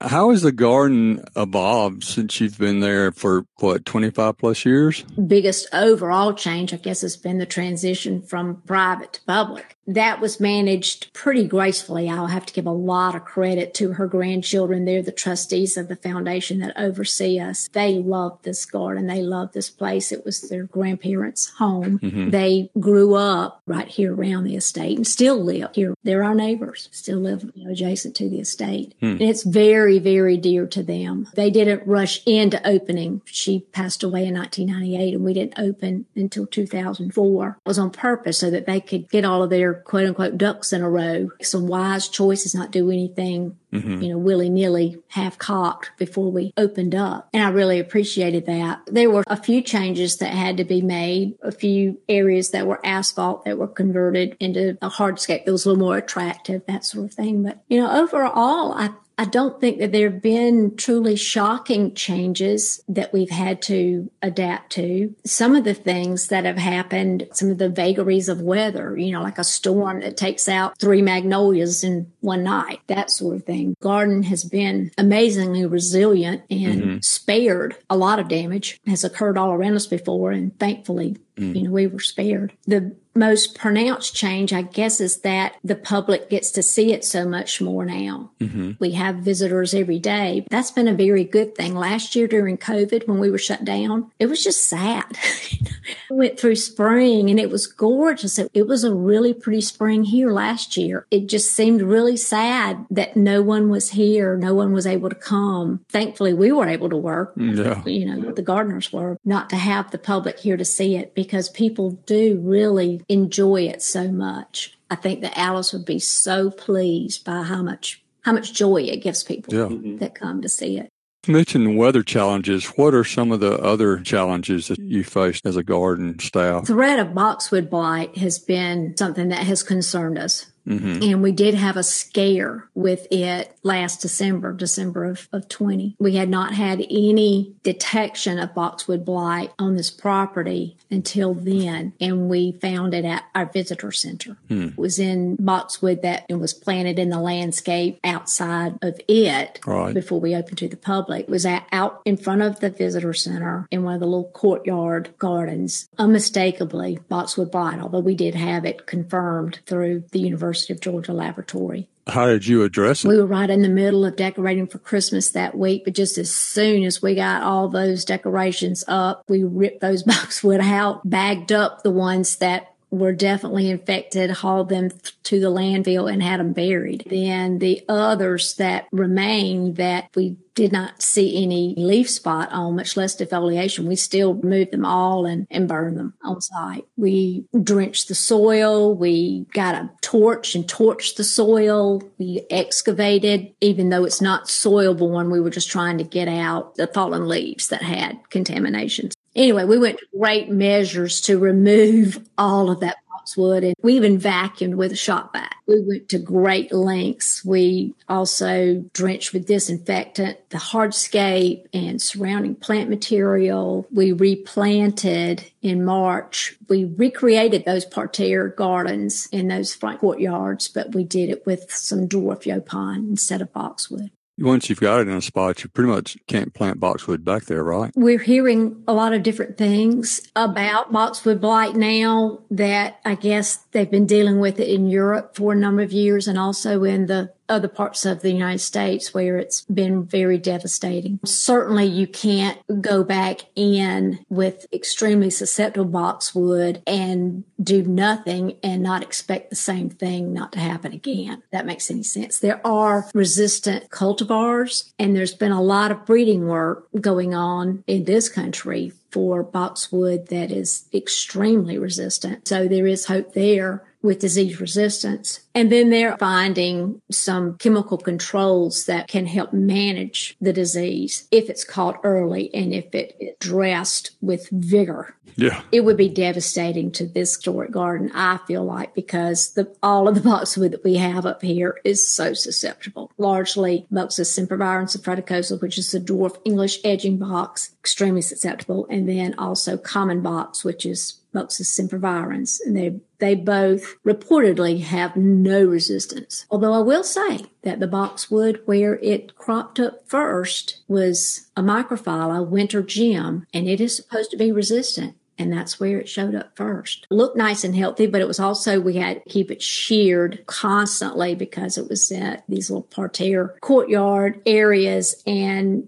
[0.04, 5.04] How has the garden evolved since you've been there for what, 25 plus years?
[5.28, 10.40] Biggest overall change, I guess, has been the transition from private to public that was
[10.40, 12.10] managed pretty gracefully.
[12.10, 14.86] I'll have to give a lot of credit to her grandchildren.
[14.86, 17.68] They're the trustees of the foundation that oversee us.
[17.74, 19.08] They love this garden.
[19.08, 20.12] They love this place.
[20.12, 22.00] It was their grandparents' home.
[22.00, 22.30] Mm-hmm.
[22.30, 25.94] They grew up right here around the estate and still live here.
[26.04, 28.94] They're our neighbors, still live you know, adjacent to the estate.
[29.02, 29.06] Hmm.
[29.06, 31.28] And it's very, very dear to them.
[31.36, 33.22] They didn't rush into opening.
[33.26, 37.48] She passed away in 1998 and we didn't open until 2004.
[37.50, 40.74] It was on purpose so that they could get all of their quote unquote ducks
[40.74, 44.02] in a row, some wise choices, not do anything, mm-hmm.
[44.02, 47.30] you know, willy nilly, half cocked before we opened up.
[47.34, 48.82] And I really appreciated that.
[48.88, 52.86] There were a few changes that had to be made, a few areas that were
[52.86, 57.06] asphalt that were converted into a hardscape that was a little more attractive, that sort
[57.06, 57.44] of thing.
[57.44, 62.84] But, you know, overall, I I don't think that there have been truly shocking changes
[62.88, 65.16] that we've had to adapt to.
[65.26, 69.22] Some of the things that have happened, some of the vagaries of weather, you know,
[69.22, 73.76] like a storm that takes out three magnolias in one night, that sort of thing.
[73.82, 76.98] Garden has been amazingly resilient and mm-hmm.
[77.02, 80.32] spared a lot of damage has occurred all around us before.
[80.32, 81.56] And thankfully, Mm.
[81.56, 82.54] You know, we were spared.
[82.68, 87.26] The most pronounced change, I guess, is that the public gets to see it so
[87.28, 88.32] much more now.
[88.40, 88.72] Mm-hmm.
[88.80, 90.46] We have visitors every day.
[90.50, 91.76] That's been a very good thing.
[91.76, 95.18] Last year during COVID, when we were shut down, it was just sad.
[96.16, 98.40] went through spring and it was gorgeous.
[98.40, 101.06] It, it was a really pretty spring here last year.
[101.12, 104.38] It just seemed really sad that no one was here.
[104.38, 105.84] No one was able to come.
[105.90, 107.34] Thankfully, we were able to work.
[107.36, 107.84] Yeah.
[107.86, 111.50] You know, the gardeners were not to have the public here to see it because
[111.50, 114.78] people do really enjoy it so much.
[114.90, 119.02] I think that Alice would be so pleased by how much how much joy it
[119.04, 119.98] gives people Yeah.
[120.00, 120.88] that come to see it.
[121.28, 122.66] Mentioned weather challenges.
[122.76, 126.68] What are some of the other challenges that you faced as a garden staff?
[126.68, 130.48] threat of boxwood blight has been something that has concerned us.
[130.68, 131.04] Mm-hmm.
[131.04, 135.96] And we did have a scare with it last December, December of, of 20.
[136.00, 141.94] We had not had any detection of boxwood blight on this property until then.
[142.00, 144.38] And we found it at our visitor center.
[144.50, 149.94] It was in boxwood that it was planted in the landscape outside of it Right.
[149.94, 151.22] before we opened to the public.
[151.24, 154.32] It was at, out in front of the visitor center in one of the little
[154.32, 155.90] courtyard gardens.
[155.98, 161.88] Unmistakably boxwood blight, although we did have it confirmed through the University of Georgia laboratory.
[162.08, 163.08] How did you address it?
[163.08, 166.34] We were right in the middle of decorating for Christmas that week, but just as
[166.34, 171.84] soon as we got all those decorations up, we ripped those boxwood out, bagged up
[171.84, 174.92] the ones that were definitely infected, hauled them
[175.24, 177.04] to the landfill and had them buried.
[177.10, 182.96] Then the others that remained that we did not see any leaf spot on, much
[182.96, 183.86] less defoliation.
[183.86, 186.86] We still moved them all and, and burned them on site.
[186.98, 188.94] We drenched the soil.
[188.96, 192.04] We got a torch and torched the soil.
[192.18, 196.76] We excavated, even though it's not soil borne, we were just trying to get out
[196.76, 199.14] the fallen leaves that had contaminations.
[199.36, 204.20] Anyway, we went to great measures to remove all of that boxwood and we even
[204.20, 205.56] vacuumed with a shop vac.
[205.66, 207.44] We went to great lengths.
[207.46, 213.88] We also drenched with disinfectant the hardscape and surrounding plant material.
[213.92, 216.58] We replanted in March.
[216.68, 222.10] We recreated those parterre gardens in those front courtyards, but we did it with some
[222.10, 224.12] dwarf yaupon instead of boxwood.
[224.40, 227.64] Once you've got it in a spot, you pretty much can't plant boxwood back there,
[227.64, 227.92] right?
[227.96, 233.90] We're hearing a lot of different things about boxwood blight now that I guess they've
[233.90, 237.32] been dealing with it in Europe for a number of years and also in the
[237.54, 241.20] other parts of the United States where it's been very devastating.
[241.26, 249.04] Certainly you can't go back in with extremely susceptible boxwood and do nothing and not
[249.04, 251.44] expect the same thing not to happen again.
[251.52, 252.40] That makes any sense.
[252.40, 258.06] There are resistant cultivars and there's been a lot of breeding work going on in
[258.06, 262.48] this country for boxwood that is extremely resistant.
[262.48, 265.40] So there is hope there with disease resistance.
[265.56, 271.64] And then they're finding some chemical controls that can help manage the disease if it's
[271.64, 275.16] caught early and if it dressed with vigor.
[275.36, 275.62] Yeah.
[275.72, 280.16] It would be devastating to this historic garden, I feel like, because the, all of
[280.16, 283.12] the boxwood that we have up here is so susceptible.
[283.18, 289.08] Largely Buxus sempervirens and suffruticosa, which is the dwarf English edging box, extremely susceptible, and
[289.08, 295.64] then also common box, which is Buxus sempervirens, and they they both reportedly have no
[295.64, 296.46] resistance.
[296.52, 302.46] Although I will say that the boxwood where it cropped up first was a microphylla,
[302.46, 305.16] winter gem, and it is supposed to be resistant.
[305.38, 307.08] And that's where it showed up first.
[307.10, 311.34] Looked nice and healthy, but it was also, we had to keep it sheared constantly
[311.34, 315.88] because it was at these little parterre courtyard areas and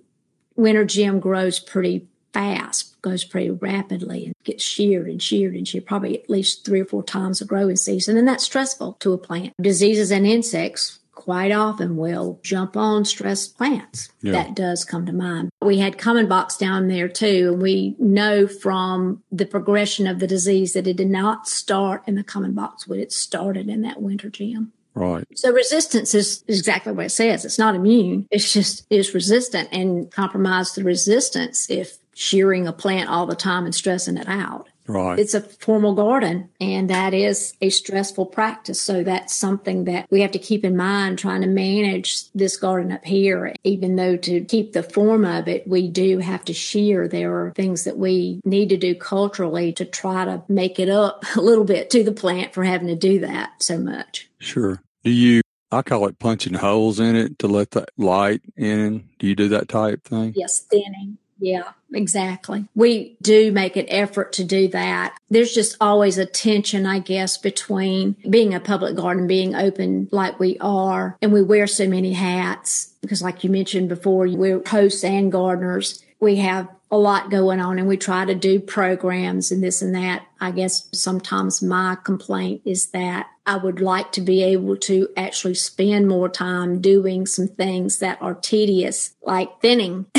[0.55, 5.85] winter gem grows pretty fast, goes pretty rapidly and gets sheared and sheared and sheared
[5.85, 8.17] probably at least three or four times a growing season.
[8.17, 9.53] And that's stressful to a plant.
[9.61, 14.09] Diseases and insects quite often will jump on stressed plants.
[14.21, 14.33] Yeah.
[14.33, 15.49] That does come to mind.
[15.61, 20.27] We had common box down there too, and we know from the progression of the
[20.27, 22.65] disease that it did not start in the common box.
[22.65, 22.99] boxwood.
[22.99, 24.73] It started in that winter gem.
[24.95, 25.25] Right.
[25.35, 27.43] So resistance is exactly what it says.
[27.45, 28.27] It's not immune.
[28.31, 33.65] It's just is resistant and compromise the resistance if shearing a plant all the time
[33.65, 34.67] and stressing it out.
[34.87, 35.17] Right.
[35.17, 38.79] It's a formal garden and that is a stressful practice.
[38.79, 42.91] So that's something that we have to keep in mind trying to manage this garden
[42.91, 43.53] up here.
[43.63, 47.07] Even though to keep the form of it, we do have to shear.
[47.07, 51.25] There are things that we need to do culturally to try to make it up
[51.35, 54.29] a little bit to the plant for having to do that so much.
[54.39, 54.81] Sure.
[55.03, 59.09] Do you, I call it punching holes in it to let the light in.
[59.17, 60.33] Do you do that type thing?
[60.35, 61.17] Yes, thinning.
[61.39, 62.65] Yeah, exactly.
[62.75, 65.17] We do make an effort to do that.
[65.29, 70.39] There's just always a tension, I guess, between being a public garden, being open like
[70.39, 75.03] we are, and we wear so many hats because, like you mentioned before, we're hosts
[75.03, 76.03] and gardeners.
[76.19, 79.93] We have a lot going on and we try to do programs and this and
[79.95, 80.25] that.
[80.39, 85.55] I guess sometimes my complaint is that I would like to be able to actually
[85.55, 90.05] spend more time doing some things that are tedious, like thinning.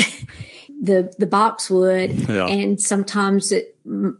[0.79, 2.45] the the boxwood yeah.
[2.45, 3.75] and sometimes it,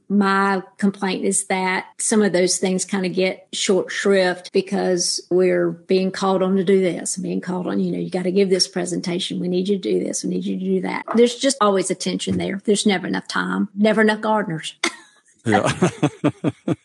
[0.10, 5.70] my complaint is that some of those things kind of get short shrift because we're
[5.70, 8.32] being called on to do this and being called on you know you got to
[8.32, 11.04] give this presentation we need you to do this we need you to do that
[11.16, 14.76] there's just always a tension there there's never enough time never enough gardeners
[15.48, 15.90] yeah.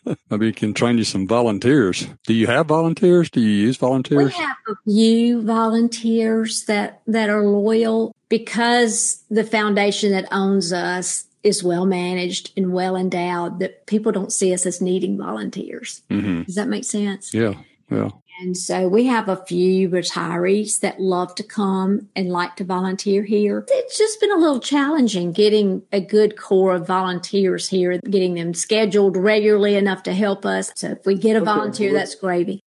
[0.29, 2.07] Maybe you can train you some volunteers.
[2.25, 3.29] Do you have volunteers?
[3.29, 4.25] Do you use volunteers?
[4.25, 11.25] We have a few volunteers that, that are loyal because the foundation that owns us
[11.43, 16.01] is well managed and well endowed that people don't see us as needing volunteers.
[16.09, 16.41] Mm-hmm.
[16.41, 17.31] Does that make sense?
[17.31, 17.53] Yeah.
[17.91, 18.09] Yeah.
[18.41, 23.21] And so we have a few retirees that love to come and like to volunteer
[23.21, 23.65] here.
[23.67, 28.55] It's just been a little challenging getting a good core of volunteers here, getting them
[28.55, 30.71] scheduled regularly enough to help us.
[30.75, 32.61] So if we get a volunteer, that's gravy.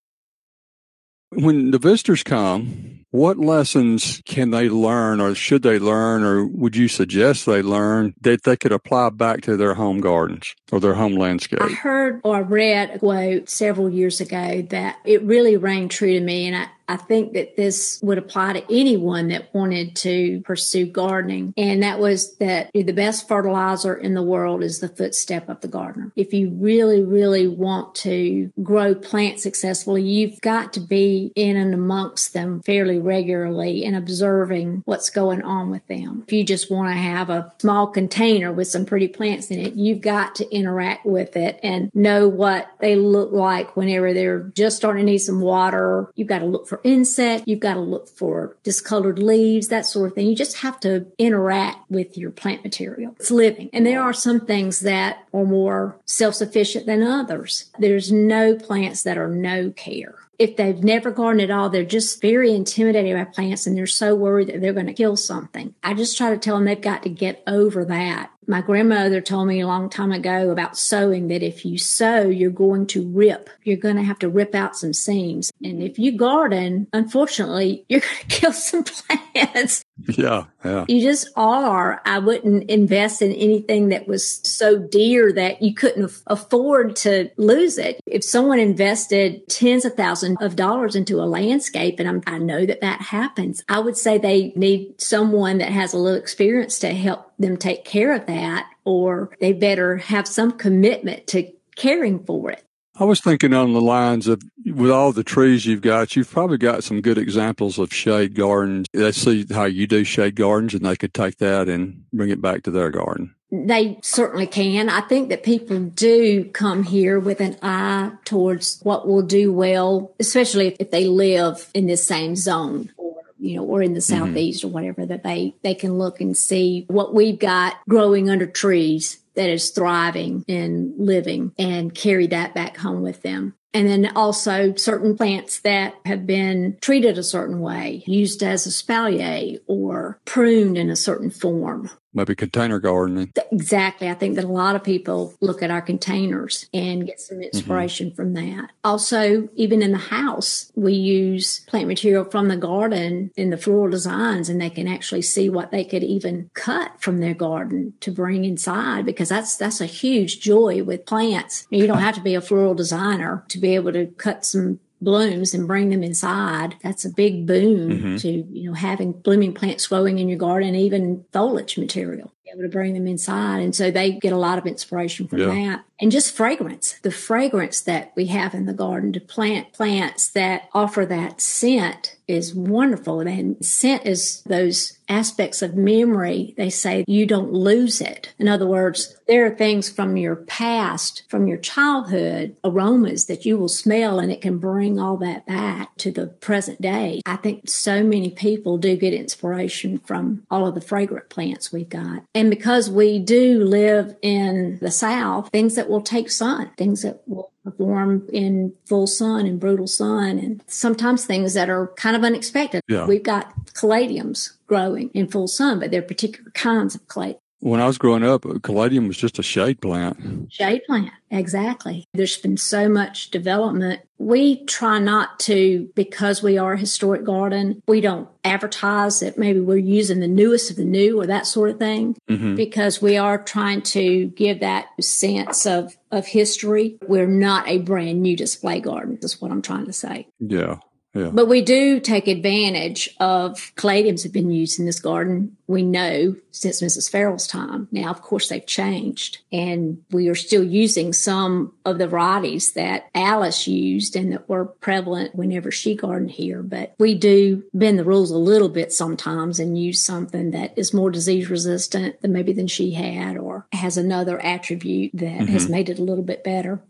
[1.31, 6.77] When the visitors come, what lessons can they learn or should they learn or would
[6.77, 10.93] you suggest they learn that they could apply back to their home gardens or their
[10.93, 11.63] home landscape?
[11.63, 16.21] I heard or read a quote several years ago that it really rang true to
[16.21, 20.87] me and I, I think that this would apply to anyone that wanted to pursue
[20.87, 21.53] gardening.
[21.57, 25.69] And that was that the best fertilizer in the world is the footstep of the
[25.69, 26.13] gardener.
[26.17, 31.75] If you really, really want to grow plants successfully, you've got to be in and
[31.75, 36.25] amongst them fairly regularly and observing what's going on with them.
[36.27, 39.75] If you just want to have a small container with some pretty plants in it,
[39.75, 44.77] you've got to interact with it and know what they look like whenever they're just
[44.77, 46.11] starting to need some water.
[46.15, 47.45] You've got to look for for insect.
[47.47, 50.27] You've got to look for discolored leaves, that sort of thing.
[50.27, 53.15] You just have to interact with your plant material.
[53.19, 53.71] It's living.
[53.73, 57.71] And there are some things that are more self-sufficient than others.
[57.79, 62.21] There's no plants that are no care if they've never gardened at all, they're just
[62.21, 65.75] very intimidated by plants and they're so worried that they're going to kill something.
[65.83, 69.49] I just try to tell them they've got to get over that my grandmother told
[69.49, 73.51] me a long time ago about sewing that if you sew, you're going to rip.
[73.65, 75.53] You're going to have to rip out some seams.
[75.63, 78.85] And if you garden, unfortunately, you're going to kill some
[79.35, 79.85] plants.
[80.09, 80.85] Yeah, yeah.
[80.89, 82.01] You just are.
[82.05, 87.79] I wouldn't invest in anything that was so dear that you couldn't afford to lose
[87.79, 88.01] it.
[88.07, 92.67] If someone invested tens of thousands of dollars into a landscape, and I'm, I know
[92.67, 96.93] that that happens, I would say they need someone that has a little experience to
[96.95, 102.51] help them take care of that, or they better have some commitment to caring for
[102.51, 102.63] it.
[102.99, 104.43] I was thinking on the lines of
[104.77, 108.87] with all the trees you've got, you've probably got some good examples of shade gardens.
[108.93, 112.43] They see how you do shade gardens and they could take that and bring it
[112.43, 113.35] back to their garden.
[113.51, 114.89] They certainly can.
[114.89, 120.15] I think that people do come here with an eye towards what will do well,
[120.21, 122.93] especially if they live in this same zone
[123.39, 124.25] you know, or in the mm-hmm.
[124.25, 124.69] southeast mm-hmm.
[124.69, 129.19] or whatever, that they they can look and see what we've got growing under trees
[129.35, 133.55] that is thriving and living and carry that back home with them.
[133.77, 138.71] And then also certain plants that have been treated a certain way, used as a
[138.71, 143.33] espalier or pruned in a certain form maybe container gardening.
[143.53, 144.09] Exactly.
[144.09, 148.09] I think that a lot of people look at our containers and get some inspiration
[148.09, 148.17] mm-hmm.
[148.17, 148.71] from that.
[148.83, 153.91] Also, even in the house, we use plant material from the garden in the floral
[153.91, 158.11] designs and they can actually see what they could even cut from their garden to
[158.11, 161.67] bring inside because that's that's a huge joy with plants.
[161.71, 165.55] You don't have to be a floral designer to be able to cut some blooms
[165.55, 166.77] and bring them inside.
[166.83, 168.17] That's a big boon mm-hmm.
[168.17, 172.69] to, you know, having blooming plants growing in your garden, even foliage material, able to
[172.69, 173.61] bring them inside.
[173.61, 175.47] And so they get a lot of inspiration from yeah.
[175.47, 175.85] that.
[175.99, 180.69] And just fragrance, the fragrance that we have in the garden to plant plants that
[180.75, 183.21] offer that scent is wonderful.
[183.21, 186.55] And scent is those aspects of memory.
[186.57, 188.35] They say you don't lose it.
[188.39, 193.57] In other words, there are things from your past, from your childhood, aromas that you
[193.57, 197.21] will smell and it can bring all that back to the present day.
[197.25, 201.89] I think so many people do get inspiration from all of the fragrant plants we've
[201.89, 202.25] got.
[202.37, 207.23] And because we do live in the South, things that will take sun, things that
[207.27, 212.23] will perform in full sun and brutal sun and sometimes things that are kind of
[212.25, 212.83] unexpected.
[212.89, 213.07] Yeah.
[213.07, 217.39] We've got caladiums growing in full sun, but they're particular kinds of caladiums.
[217.67, 220.53] When I was growing up, caladium was just a shade plant.
[220.53, 222.05] Shade plant, exactly.
[222.15, 224.03] There's been so much development.
[224.19, 229.59] We try not to, because we are a historic garden, we don't advertise that maybe
[229.59, 232.55] we're using the newest of the new or that sort of thing, mm-hmm.
[232.55, 236.99] because we are trying to give that sense of, of history.
[237.09, 240.29] We're not a brand new display garden, is what I'm trying to say.
[240.39, 240.77] Yeah.
[241.17, 241.31] Yeah.
[241.33, 245.57] But we do take advantage of caladiums have been used in this garden.
[245.67, 247.11] We know since Mrs.
[247.11, 247.89] Ferrell's time.
[247.91, 253.09] Now, of course, they've changed and we are still using some of the varieties that
[253.15, 256.63] Alice used and that were prevalent whenever she gardened here.
[256.63, 260.95] But we do bend the rules a little bit sometimes and use something that is
[260.95, 265.53] more disease resistant than maybe than she had or has another attribute that mm-hmm.
[265.53, 266.81] has made it a little bit better.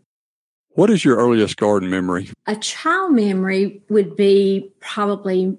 [0.77, 2.29] What is your earliest garden memory?
[2.45, 5.57] A child memory would be probably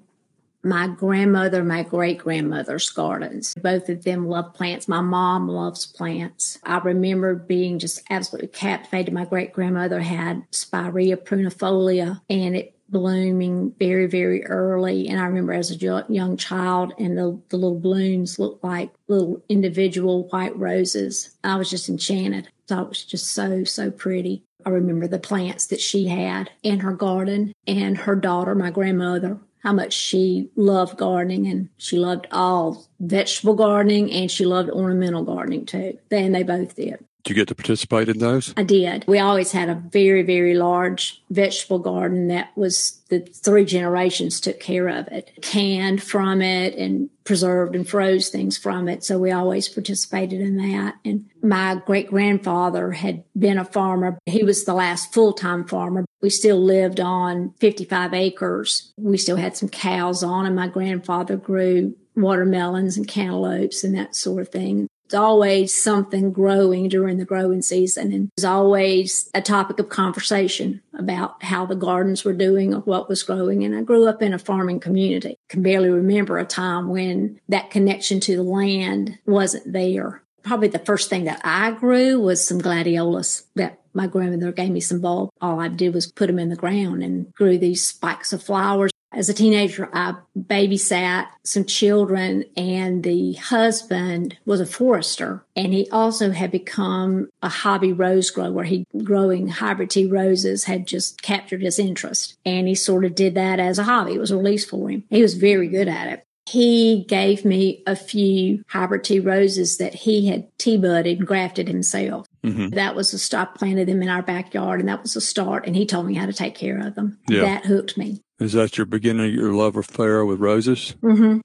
[0.63, 3.53] my grandmother, my great grandmother's gardens.
[3.55, 4.87] Both of them love plants.
[4.87, 6.57] My mom loves plants.
[6.63, 9.13] I remember being just absolutely captivated.
[9.13, 15.09] My great grandmother had Spirea prunifolia and it blooming very, very early.
[15.09, 19.43] And I remember as a young child, and the, the little blooms looked like little
[19.49, 21.35] individual white roses.
[21.43, 22.47] I was just enchanted.
[22.47, 24.43] I Thought it was just so, so pretty.
[24.65, 29.39] I remember the plants that she had in her garden and her daughter, my grandmother,
[29.63, 35.23] how much she loved gardening and she loved all vegetable gardening and she loved ornamental
[35.23, 35.97] gardening too.
[36.11, 37.03] And they both did.
[37.29, 38.53] You get to participate in those?
[38.57, 39.05] I did.
[39.07, 44.59] We always had a very, very large vegetable garden that was the three generations took
[44.59, 49.03] care of it, canned from it and preserved and froze things from it.
[49.03, 50.95] So we always participated in that.
[51.05, 54.17] And my great grandfather had been a farmer.
[54.25, 56.05] He was the last full time farmer.
[56.21, 58.91] We still lived on 55 acres.
[58.97, 64.15] We still had some cows on and my grandfather grew watermelons and cantaloupes and that
[64.15, 64.87] sort of thing.
[65.09, 68.13] It's always something growing during the growing season.
[68.13, 73.09] And there's always a topic of conversation about how the gardens were doing or what
[73.09, 73.63] was growing.
[73.63, 75.35] And I grew up in a farming community.
[75.49, 80.21] Can barely remember a time when that connection to the land wasn't there.
[80.43, 84.79] Probably the first thing that I grew was some gladiolus that my grandmother gave me
[84.79, 85.31] some bulb.
[85.41, 88.91] All I did was put them in the ground and grew these spikes of flowers
[89.11, 95.89] as a teenager, I babysat some children and the husband was a forester and he
[95.89, 98.63] also had become a hobby rose grower.
[98.63, 103.33] He growing hybrid tea roses had just captured his interest and he sort of did
[103.35, 104.13] that as a hobby.
[104.13, 105.03] It was a release for him.
[105.09, 109.93] He was very good at it he gave me a few hybrid tea roses that
[109.93, 112.27] he had tea budded and grafted himself.
[112.43, 112.69] Mm-hmm.
[112.69, 113.55] That was a start.
[113.55, 115.65] Planted them in our backyard, and that was a start.
[115.65, 117.19] And he told me how to take care of them.
[117.27, 117.41] Yeah.
[117.41, 118.21] That hooked me.
[118.39, 120.95] Is that your beginning of your love affair with roses?
[121.01, 121.39] Mm-hmm.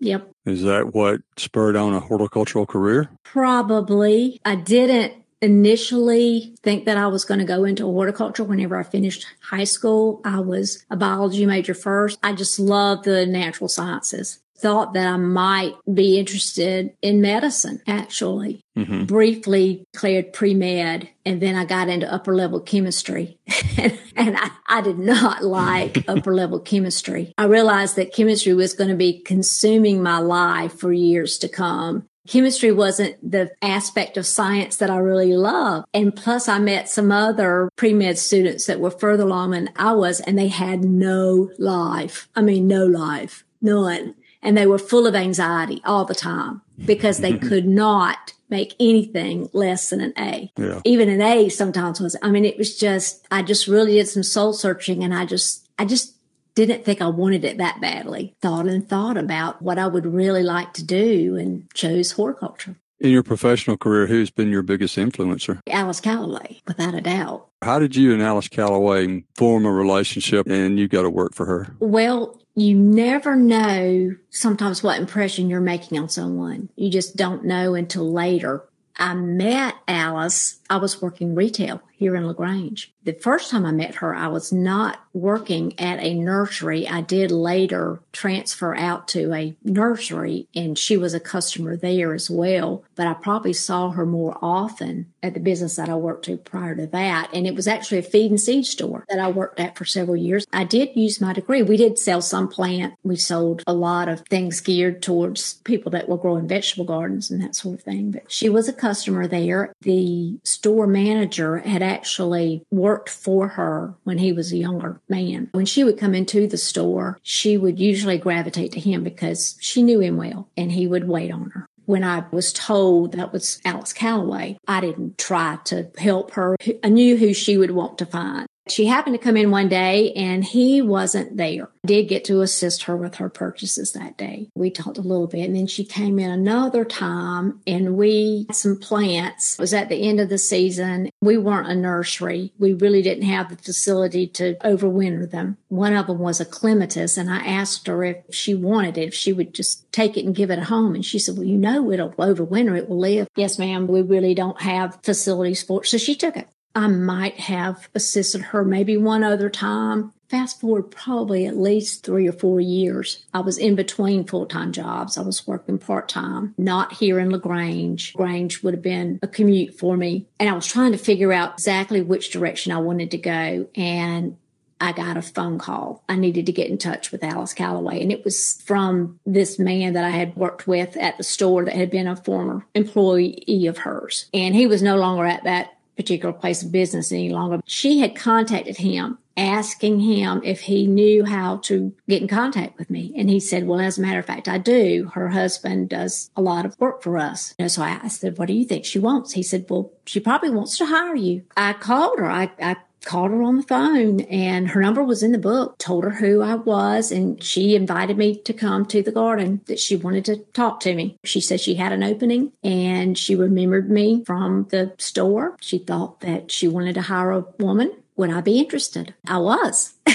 [0.00, 0.30] Yep.
[0.46, 3.10] Is that what spurred on a horticultural career?
[3.22, 4.40] Probably.
[4.44, 9.26] I didn't initially think that I was going to go into horticulture whenever I finished
[9.40, 10.20] high school.
[10.24, 12.18] I was a biology major first.
[12.22, 14.40] I just loved the natural sciences.
[14.58, 18.60] Thought that I might be interested in medicine, actually.
[18.76, 19.04] Mm-hmm.
[19.04, 23.38] Briefly cleared pre med, and then I got into upper level chemistry.
[23.78, 27.32] and, I, I did not like upper level chemistry.
[27.38, 32.09] I realized that chemistry was going to be consuming my life for years to come
[32.28, 35.86] chemistry wasn't the aspect of science that I really loved.
[35.94, 40.20] And plus I met some other pre-med students that were further along than I was
[40.20, 42.28] and they had no life.
[42.34, 44.14] I mean, no life, none.
[44.42, 49.48] And they were full of anxiety all the time because they could not make anything
[49.52, 50.50] less than an A.
[50.56, 50.80] Yeah.
[50.84, 54.22] Even an A sometimes was, I mean, it was just, I just really did some
[54.22, 56.14] soul searching and I just, I just
[56.54, 58.34] didn't think I wanted it that badly.
[58.40, 62.76] Thought and thought about what I would really like to do and chose horticulture.
[63.00, 65.60] In your professional career, who's been your biggest influencer?
[65.66, 67.48] Alice Callaway, without a doubt.
[67.62, 71.46] How did you and Alice Callaway form a relationship and you got to work for
[71.46, 71.74] her?
[71.78, 76.68] Well, you never know sometimes what impression you're making on someone.
[76.76, 78.64] You just don't know until later.
[78.98, 80.59] I met Alice.
[80.70, 82.94] I was working retail here in LaGrange.
[83.04, 86.88] The first time I met her, I was not working at a nursery.
[86.88, 92.30] I did later transfer out to a nursery and she was a customer there as
[92.30, 92.84] well.
[92.94, 96.74] But I probably saw her more often at the business that I worked to prior
[96.76, 97.30] to that.
[97.34, 100.16] And it was actually a feed and seed store that I worked at for several
[100.16, 100.46] years.
[100.52, 101.62] I did use my degree.
[101.62, 102.94] We did sell some plant.
[103.02, 107.42] We sold a lot of things geared towards people that were growing vegetable gardens and
[107.42, 108.12] that sort of thing.
[108.12, 109.74] But she was a customer there.
[109.82, 115.48] The store manager had actually worked for her when he was a younger man.
[115.52, 119.82] When she would come into the store, she would usually gravitate to him because she
[119.82, 121.66] knew him well and he would wait on her.
[121.86, 126.56] When I was told that was Alice Callaway, I didn't try to help her.
[126.84, 128.46] I knew who she would want to find.
[128.70, 131.68] She happened to come in one day and he wasn't there.
[131.84, 134.48] Did get to assist her with her purchases that day.
[134.54, 138.56] We talked a little bit and then she came in another time and we had
[138.56, 139.54] some plants.
[139.54, 141.10] It was at the end of the season.
[141.20, 142.52] We weren't a nursery.
[142.58, 145.56] We really didn't have the facility to overwinter them.
[145.68, 149.14] One of them was a clematis and I asked her if she wanted it, if
[149.14, 150.94] she would just take it and give it a home.
[150.94, 152.78] And she said, well, you know, it'll overwinter.
[152.78, 153.26] It will live.
[153.36, 153.86] Yes, ma'am.
[153.86, 155.86] We really don't have facilities for it.
[155.86, 156.48] So she took it.
[156.74, 160.12] I might have assisted her maybe one other time.
[160.28, 163.24] Fast forward probably at least three or four years.
[163.34, 165.18] I was in between full time jobs.
[165.18, 168.14] I was working part time, not here in LaGrange.
[168.14, 170.28] Grange would have been a commute for me.
[170.38, 173.66] And I was trying to figure out exactly which direction I wanted to go.
[173.74, 174.36] And
[174.80, 176.04] I got a phone call.
[176.08, 178.00] I needed to get in touch with Alice Callaway.
[178.00, 181.74] And it was from this man that I had worked with at the store that
[181.74, 184.30] had been a former employee of hers.
[184.32, 187.60] And he was no longer at that particular place of business any longer.
[187.66, 192.90] She had contacted him asking him if he knew how to get in contact with
[192.90, 193.12] me.
[193.16, 195.10] And he said, well, as a matter of fact, I do.
[195.14, 197.54] Her husband does a lot of work for us.
[197.58, 199.32] Know, so I, I said, what do you think she wants?
[199.32, 201.44] He said, well, she probably wants to hire you.
[201.56, 202.30] I called her.
[202.30, 206.04] I, I called her on the phone and her number was in the book, told
[206.04, 209.96] her who I was, and she invited me to come to the garden that she
[209.96, 211.18] wanted to talk to me.
[211.24, 215.56] She said she had an opening and she remembered me from the store.
[215.60, 217.92] She thought that she wanted to hire a woman.
[218.16, 219.14] Would I be interested?
[219.26, 219.94] I was.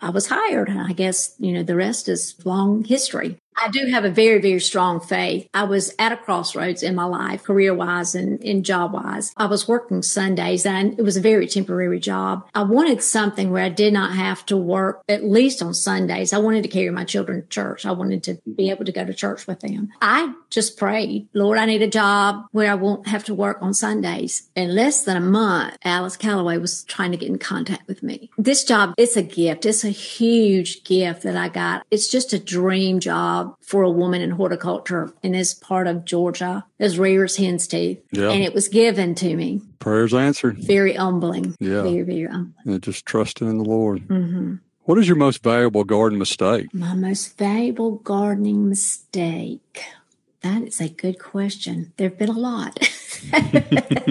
[0.00, 0.70] I was hired.
[0.70, 3.38] I guess, you know, the rest is long history.
[3.60, 5.48] I do have a very, very strong faith.
[5.52, 9.32] I was at a crossroads in my life, career wise and in job wise.
[9.36, 12.46] I was working Sundays and it was a very temporary job.
[12.54, 16.32] I wanted something where I did not have to work at least on Sundays.
[16.32, 17.84] I wanted to carry my children to church.
[17.84, 19.90] I wanted to be able to go to church with them.
[20.00, 23.74] I just prayed, Lord, I need a job where I won't have to work on
[23.74, 24.48] Sundays.
[24.54, 28.30] In less than a month, Alice Callaway was trying to get in contact with me.
[28.38, 29.66] This job, it's a gift.
[29.66, 31.84] It's a huge gift that I got.
[31.90, 36.64] It's just a dream job for a woman in horticulture in this part of Georgia
[36.78, 38.02] as rare as hen's teeth.
[38.12, 38.30] Yeah.
[38.30, 39.62] And it was given to me.
[39.78, 40.58] Prayers answered.
[40.58, 41.56] Very humbling.
[41.60, 41.82] Yeah.
[41.82, 42.54] Very, very humbling.
[42.66, 44.06] And just trusting in the Lord.
[44.08, 44.56] Mm-hmm.
[44.82, 46.72] What is your most valuable garden mistake?
[46.72, 49.82] My most valuable gardening mistake.
[50.40, 51.92] That is a good question.
[51.96, 52.78] There have been a lot.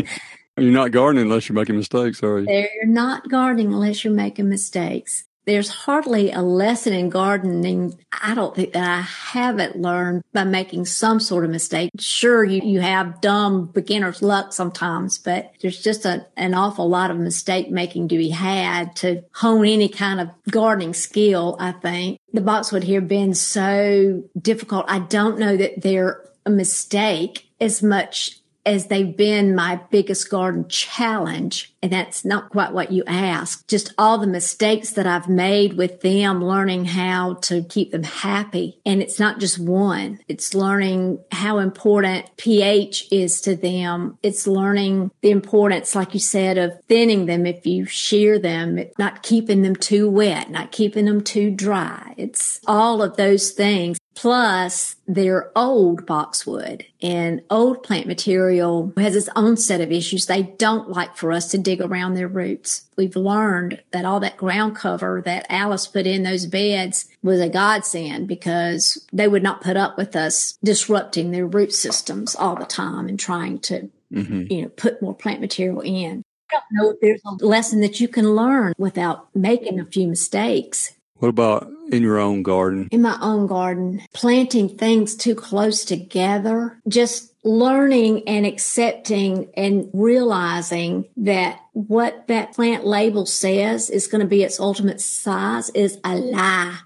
[0.58, 2.48] You're not gardening unless you're making mistakes, are you?
[2.50, 8.56] You're not gardening unless you're making mistakes there's hardly a lesson in gardening I don't
[8.56, 11.92] think that I haven't learned by making some sort of mistake.
[12.00, 17.12] Sure, you, you have dumb beginner's luck sometimes, but there's just a, an awful lot
[17.12, 22.20] of mistake making to be had to hone any kind of gardening skill, I think.
[22.34, 24.86] The boxwood here been so difficult.
[24.88, 30.68] I don't know that they're a mistake as much as they've been my biggest garden
[30.68, 31.74] challenge.
[31.82, 33.70] And that's not quite what you asked.
[33.70, 38.80] Just all the mistakes that I've made with them, learning how to keep them happy.
[38.86, 40.20] And it's not just one.
[40.28, 44.18] It's learning how important pH is to them.
[44.22, 49.24] It's learning the importance, like you said, of thinning them if you shear them, not
[49.24, 52.16] keeping them too wet, not keeping them too dry.
[52.18, 53.98] It's all of those things.
[54.18, 60.26] Plus, they're old boxwood and old plant material has its own set of issues.
[60.26, 62.90] They don't like for us to dig around their roots.
[62.98, 67.48] We've learned that all that ground cover that Alice put in those beds was a
[67.48, 72.66] godsend because they would not put up with us disrupting their root systems all the
[72.66, 74.52] time and trying to, mm-hmm.
[74.52, 76.24] you know, put more plant material in.
[76.52, 80.08] I don't know if there's a lesson that you can learn without making a few
[80.08, 80.96] mistakes.
[81.18, 82.88] What about in your own garden?
[82.92, 91.06] In my own garden, planting things too close together, just learning and accepting and realizing
[91.18, 96.16] that what that plant label says is going to be its ultimate size is a
[96.16, 96.78] lie.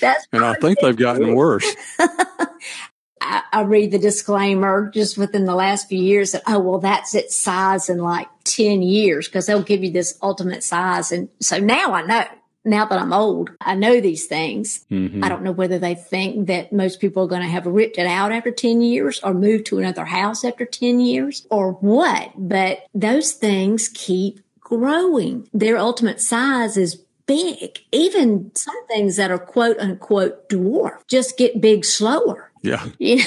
[0.00, 1.66] That's and I think they've gotten worse.
[3.22, 7.14] I, I, read the disclaimer just within the last few years that, oh, well, that's
[7.14, 11.12] its size in like 10 years because they'll give you this ultimate size.
[11.12, 12.24] And so now I know.
[12.64, 14.84] Now that I'm old, I know these things.
[14.88, 15.24] Mm-hmm.
[15.24, 18.06] I don't know whether they think that most people are going to have ripped it
[18.06, 22.86] out after 10 years or moved to another house after 10 years or what, but
[22.94, 25.48] those things keep growing.
[25.52, 27.80] Their ultimate size is big.
[27.90, 32.51] Even some things that are quote unquote dwarf just get big slower.
[32.62, 32.86] Yeah.
[32.98, 33.26] Yeah.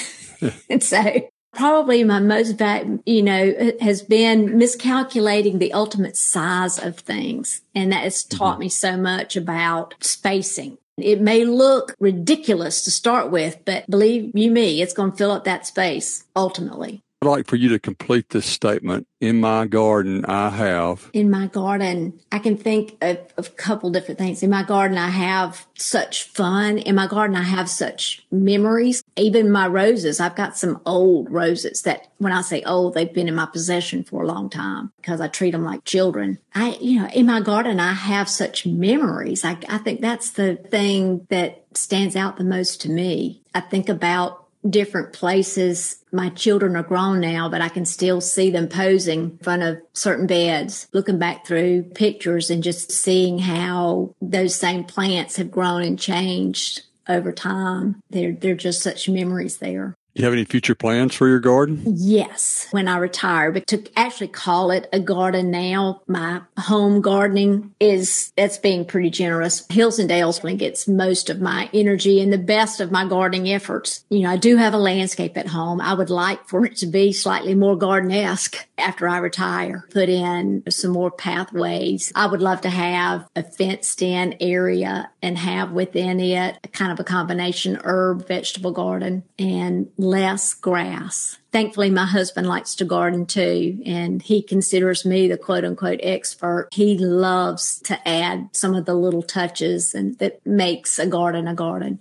[0.69, 6.99] and so probably my most, bad you know, has been miscalculating the ultimate size of
[6.99, 7.61] things.
[7.73, 8.59] And that has taught mm-hmm.
[8.61, 10.77] me so much about spacing.
[10.97, 15.31] It may look ridiculous to start with, but believe you me, it's going to fill
[15.31, 17.01] up that space ultimately.
[17.25, 19.07] I'd like for you to complete this statement.
[19.19, 21.09] In my garden, I have.
[21.11, 24.43] In my garden, I can think of, of a couple different things.
[24.43, 26.77] In my garden, I have such fun.
[26.77, 29.03] In my garden, I have such memories.
[29.15, 33.27] Even my roses, I've got some old roses that when I say old, they've been
[33.27, 36.37] in my possession for a long time because I treat them like children.
[36.53, 39.43] I, you know, in my garden, I have such memories.
[39.43, 43.41] I, I think that's the thing that stands out the most to me.
[43.55, 45.97] I think about different places.
[46.11, 49.77] My children are grown now, but I can still see them posing in front of
[49.93, 55.83] certain beds, looking back through pictures and just seeing how those same plants have grown
[55.83, 58.01] and changed over time.
[58.09, 59.95] They're, they're just such memories there.
[60.15, 61.83] You have any future plans for your garden?
[61.85, 67.75] Yes, when I retire, but to actually call it a garden now, my home gardening
[67.81, 69.67] is that's being pretty generous.
[69.69, 73.49] Hills and Dales when gets most of my energy and the best of my gardening
[73.49, 74.05] efforts.
[74.09, 75.81] You know, I do have a landscape at home.
[75.81, 79.85] I would like for it to be slightly more garden-esque after I retire.
[79.91, 82.13] Put in some more pathways.
[82.15, 87.01] I would love to have a fenced in area and have within it kind of
[87.01, 91.37] a combination herb vegetable garden and less grass.
[91.51, 96.69] Thankfully, my husband likes to garden too, and he considers me the quote unquote expert.
[96.71, 101.55] He loves to add some of the little touches and that makes a garden a
[101.55, 101.99] garden.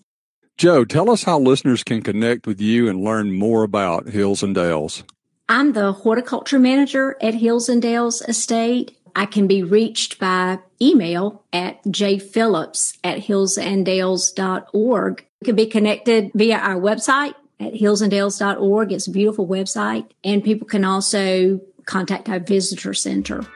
[0.57, 4.55] Jo, tell us how listeners can connect with you and learn more about Hills and
[4.55, 5.03] Dales.
[5.49, 8.97] I'm the horticulture manager at Hills and Dales Estate.
[9.17, 15.27] I can be reached by email at jphillips at hillsanddales.org.
[15.41, 17.35] You can be connected via our website,
[17.65, 18.93] at hillsanddales.org.
[18.93, 20.11] It's a beautiful website.
[20.23, 23.47] And people can also contact our visitor center.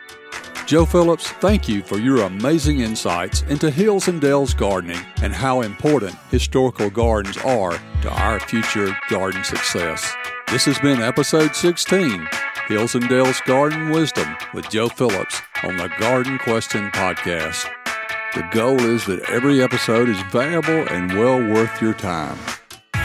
[0.66, 5.62] Jo Phillips, thank you for your amazing insights into Hills and Dales gardening and how
[5.62, 10.14] important historical gardens are to our future garden success.
[10.48, 12.28] This has been episode 16,
[12.68, 17.66] Hills and Dales Garden Wisdom with Jo Phillips on the Garden Question Podcast.
[18.34, 22.38] The goal is that every episode is valuable and well worth your time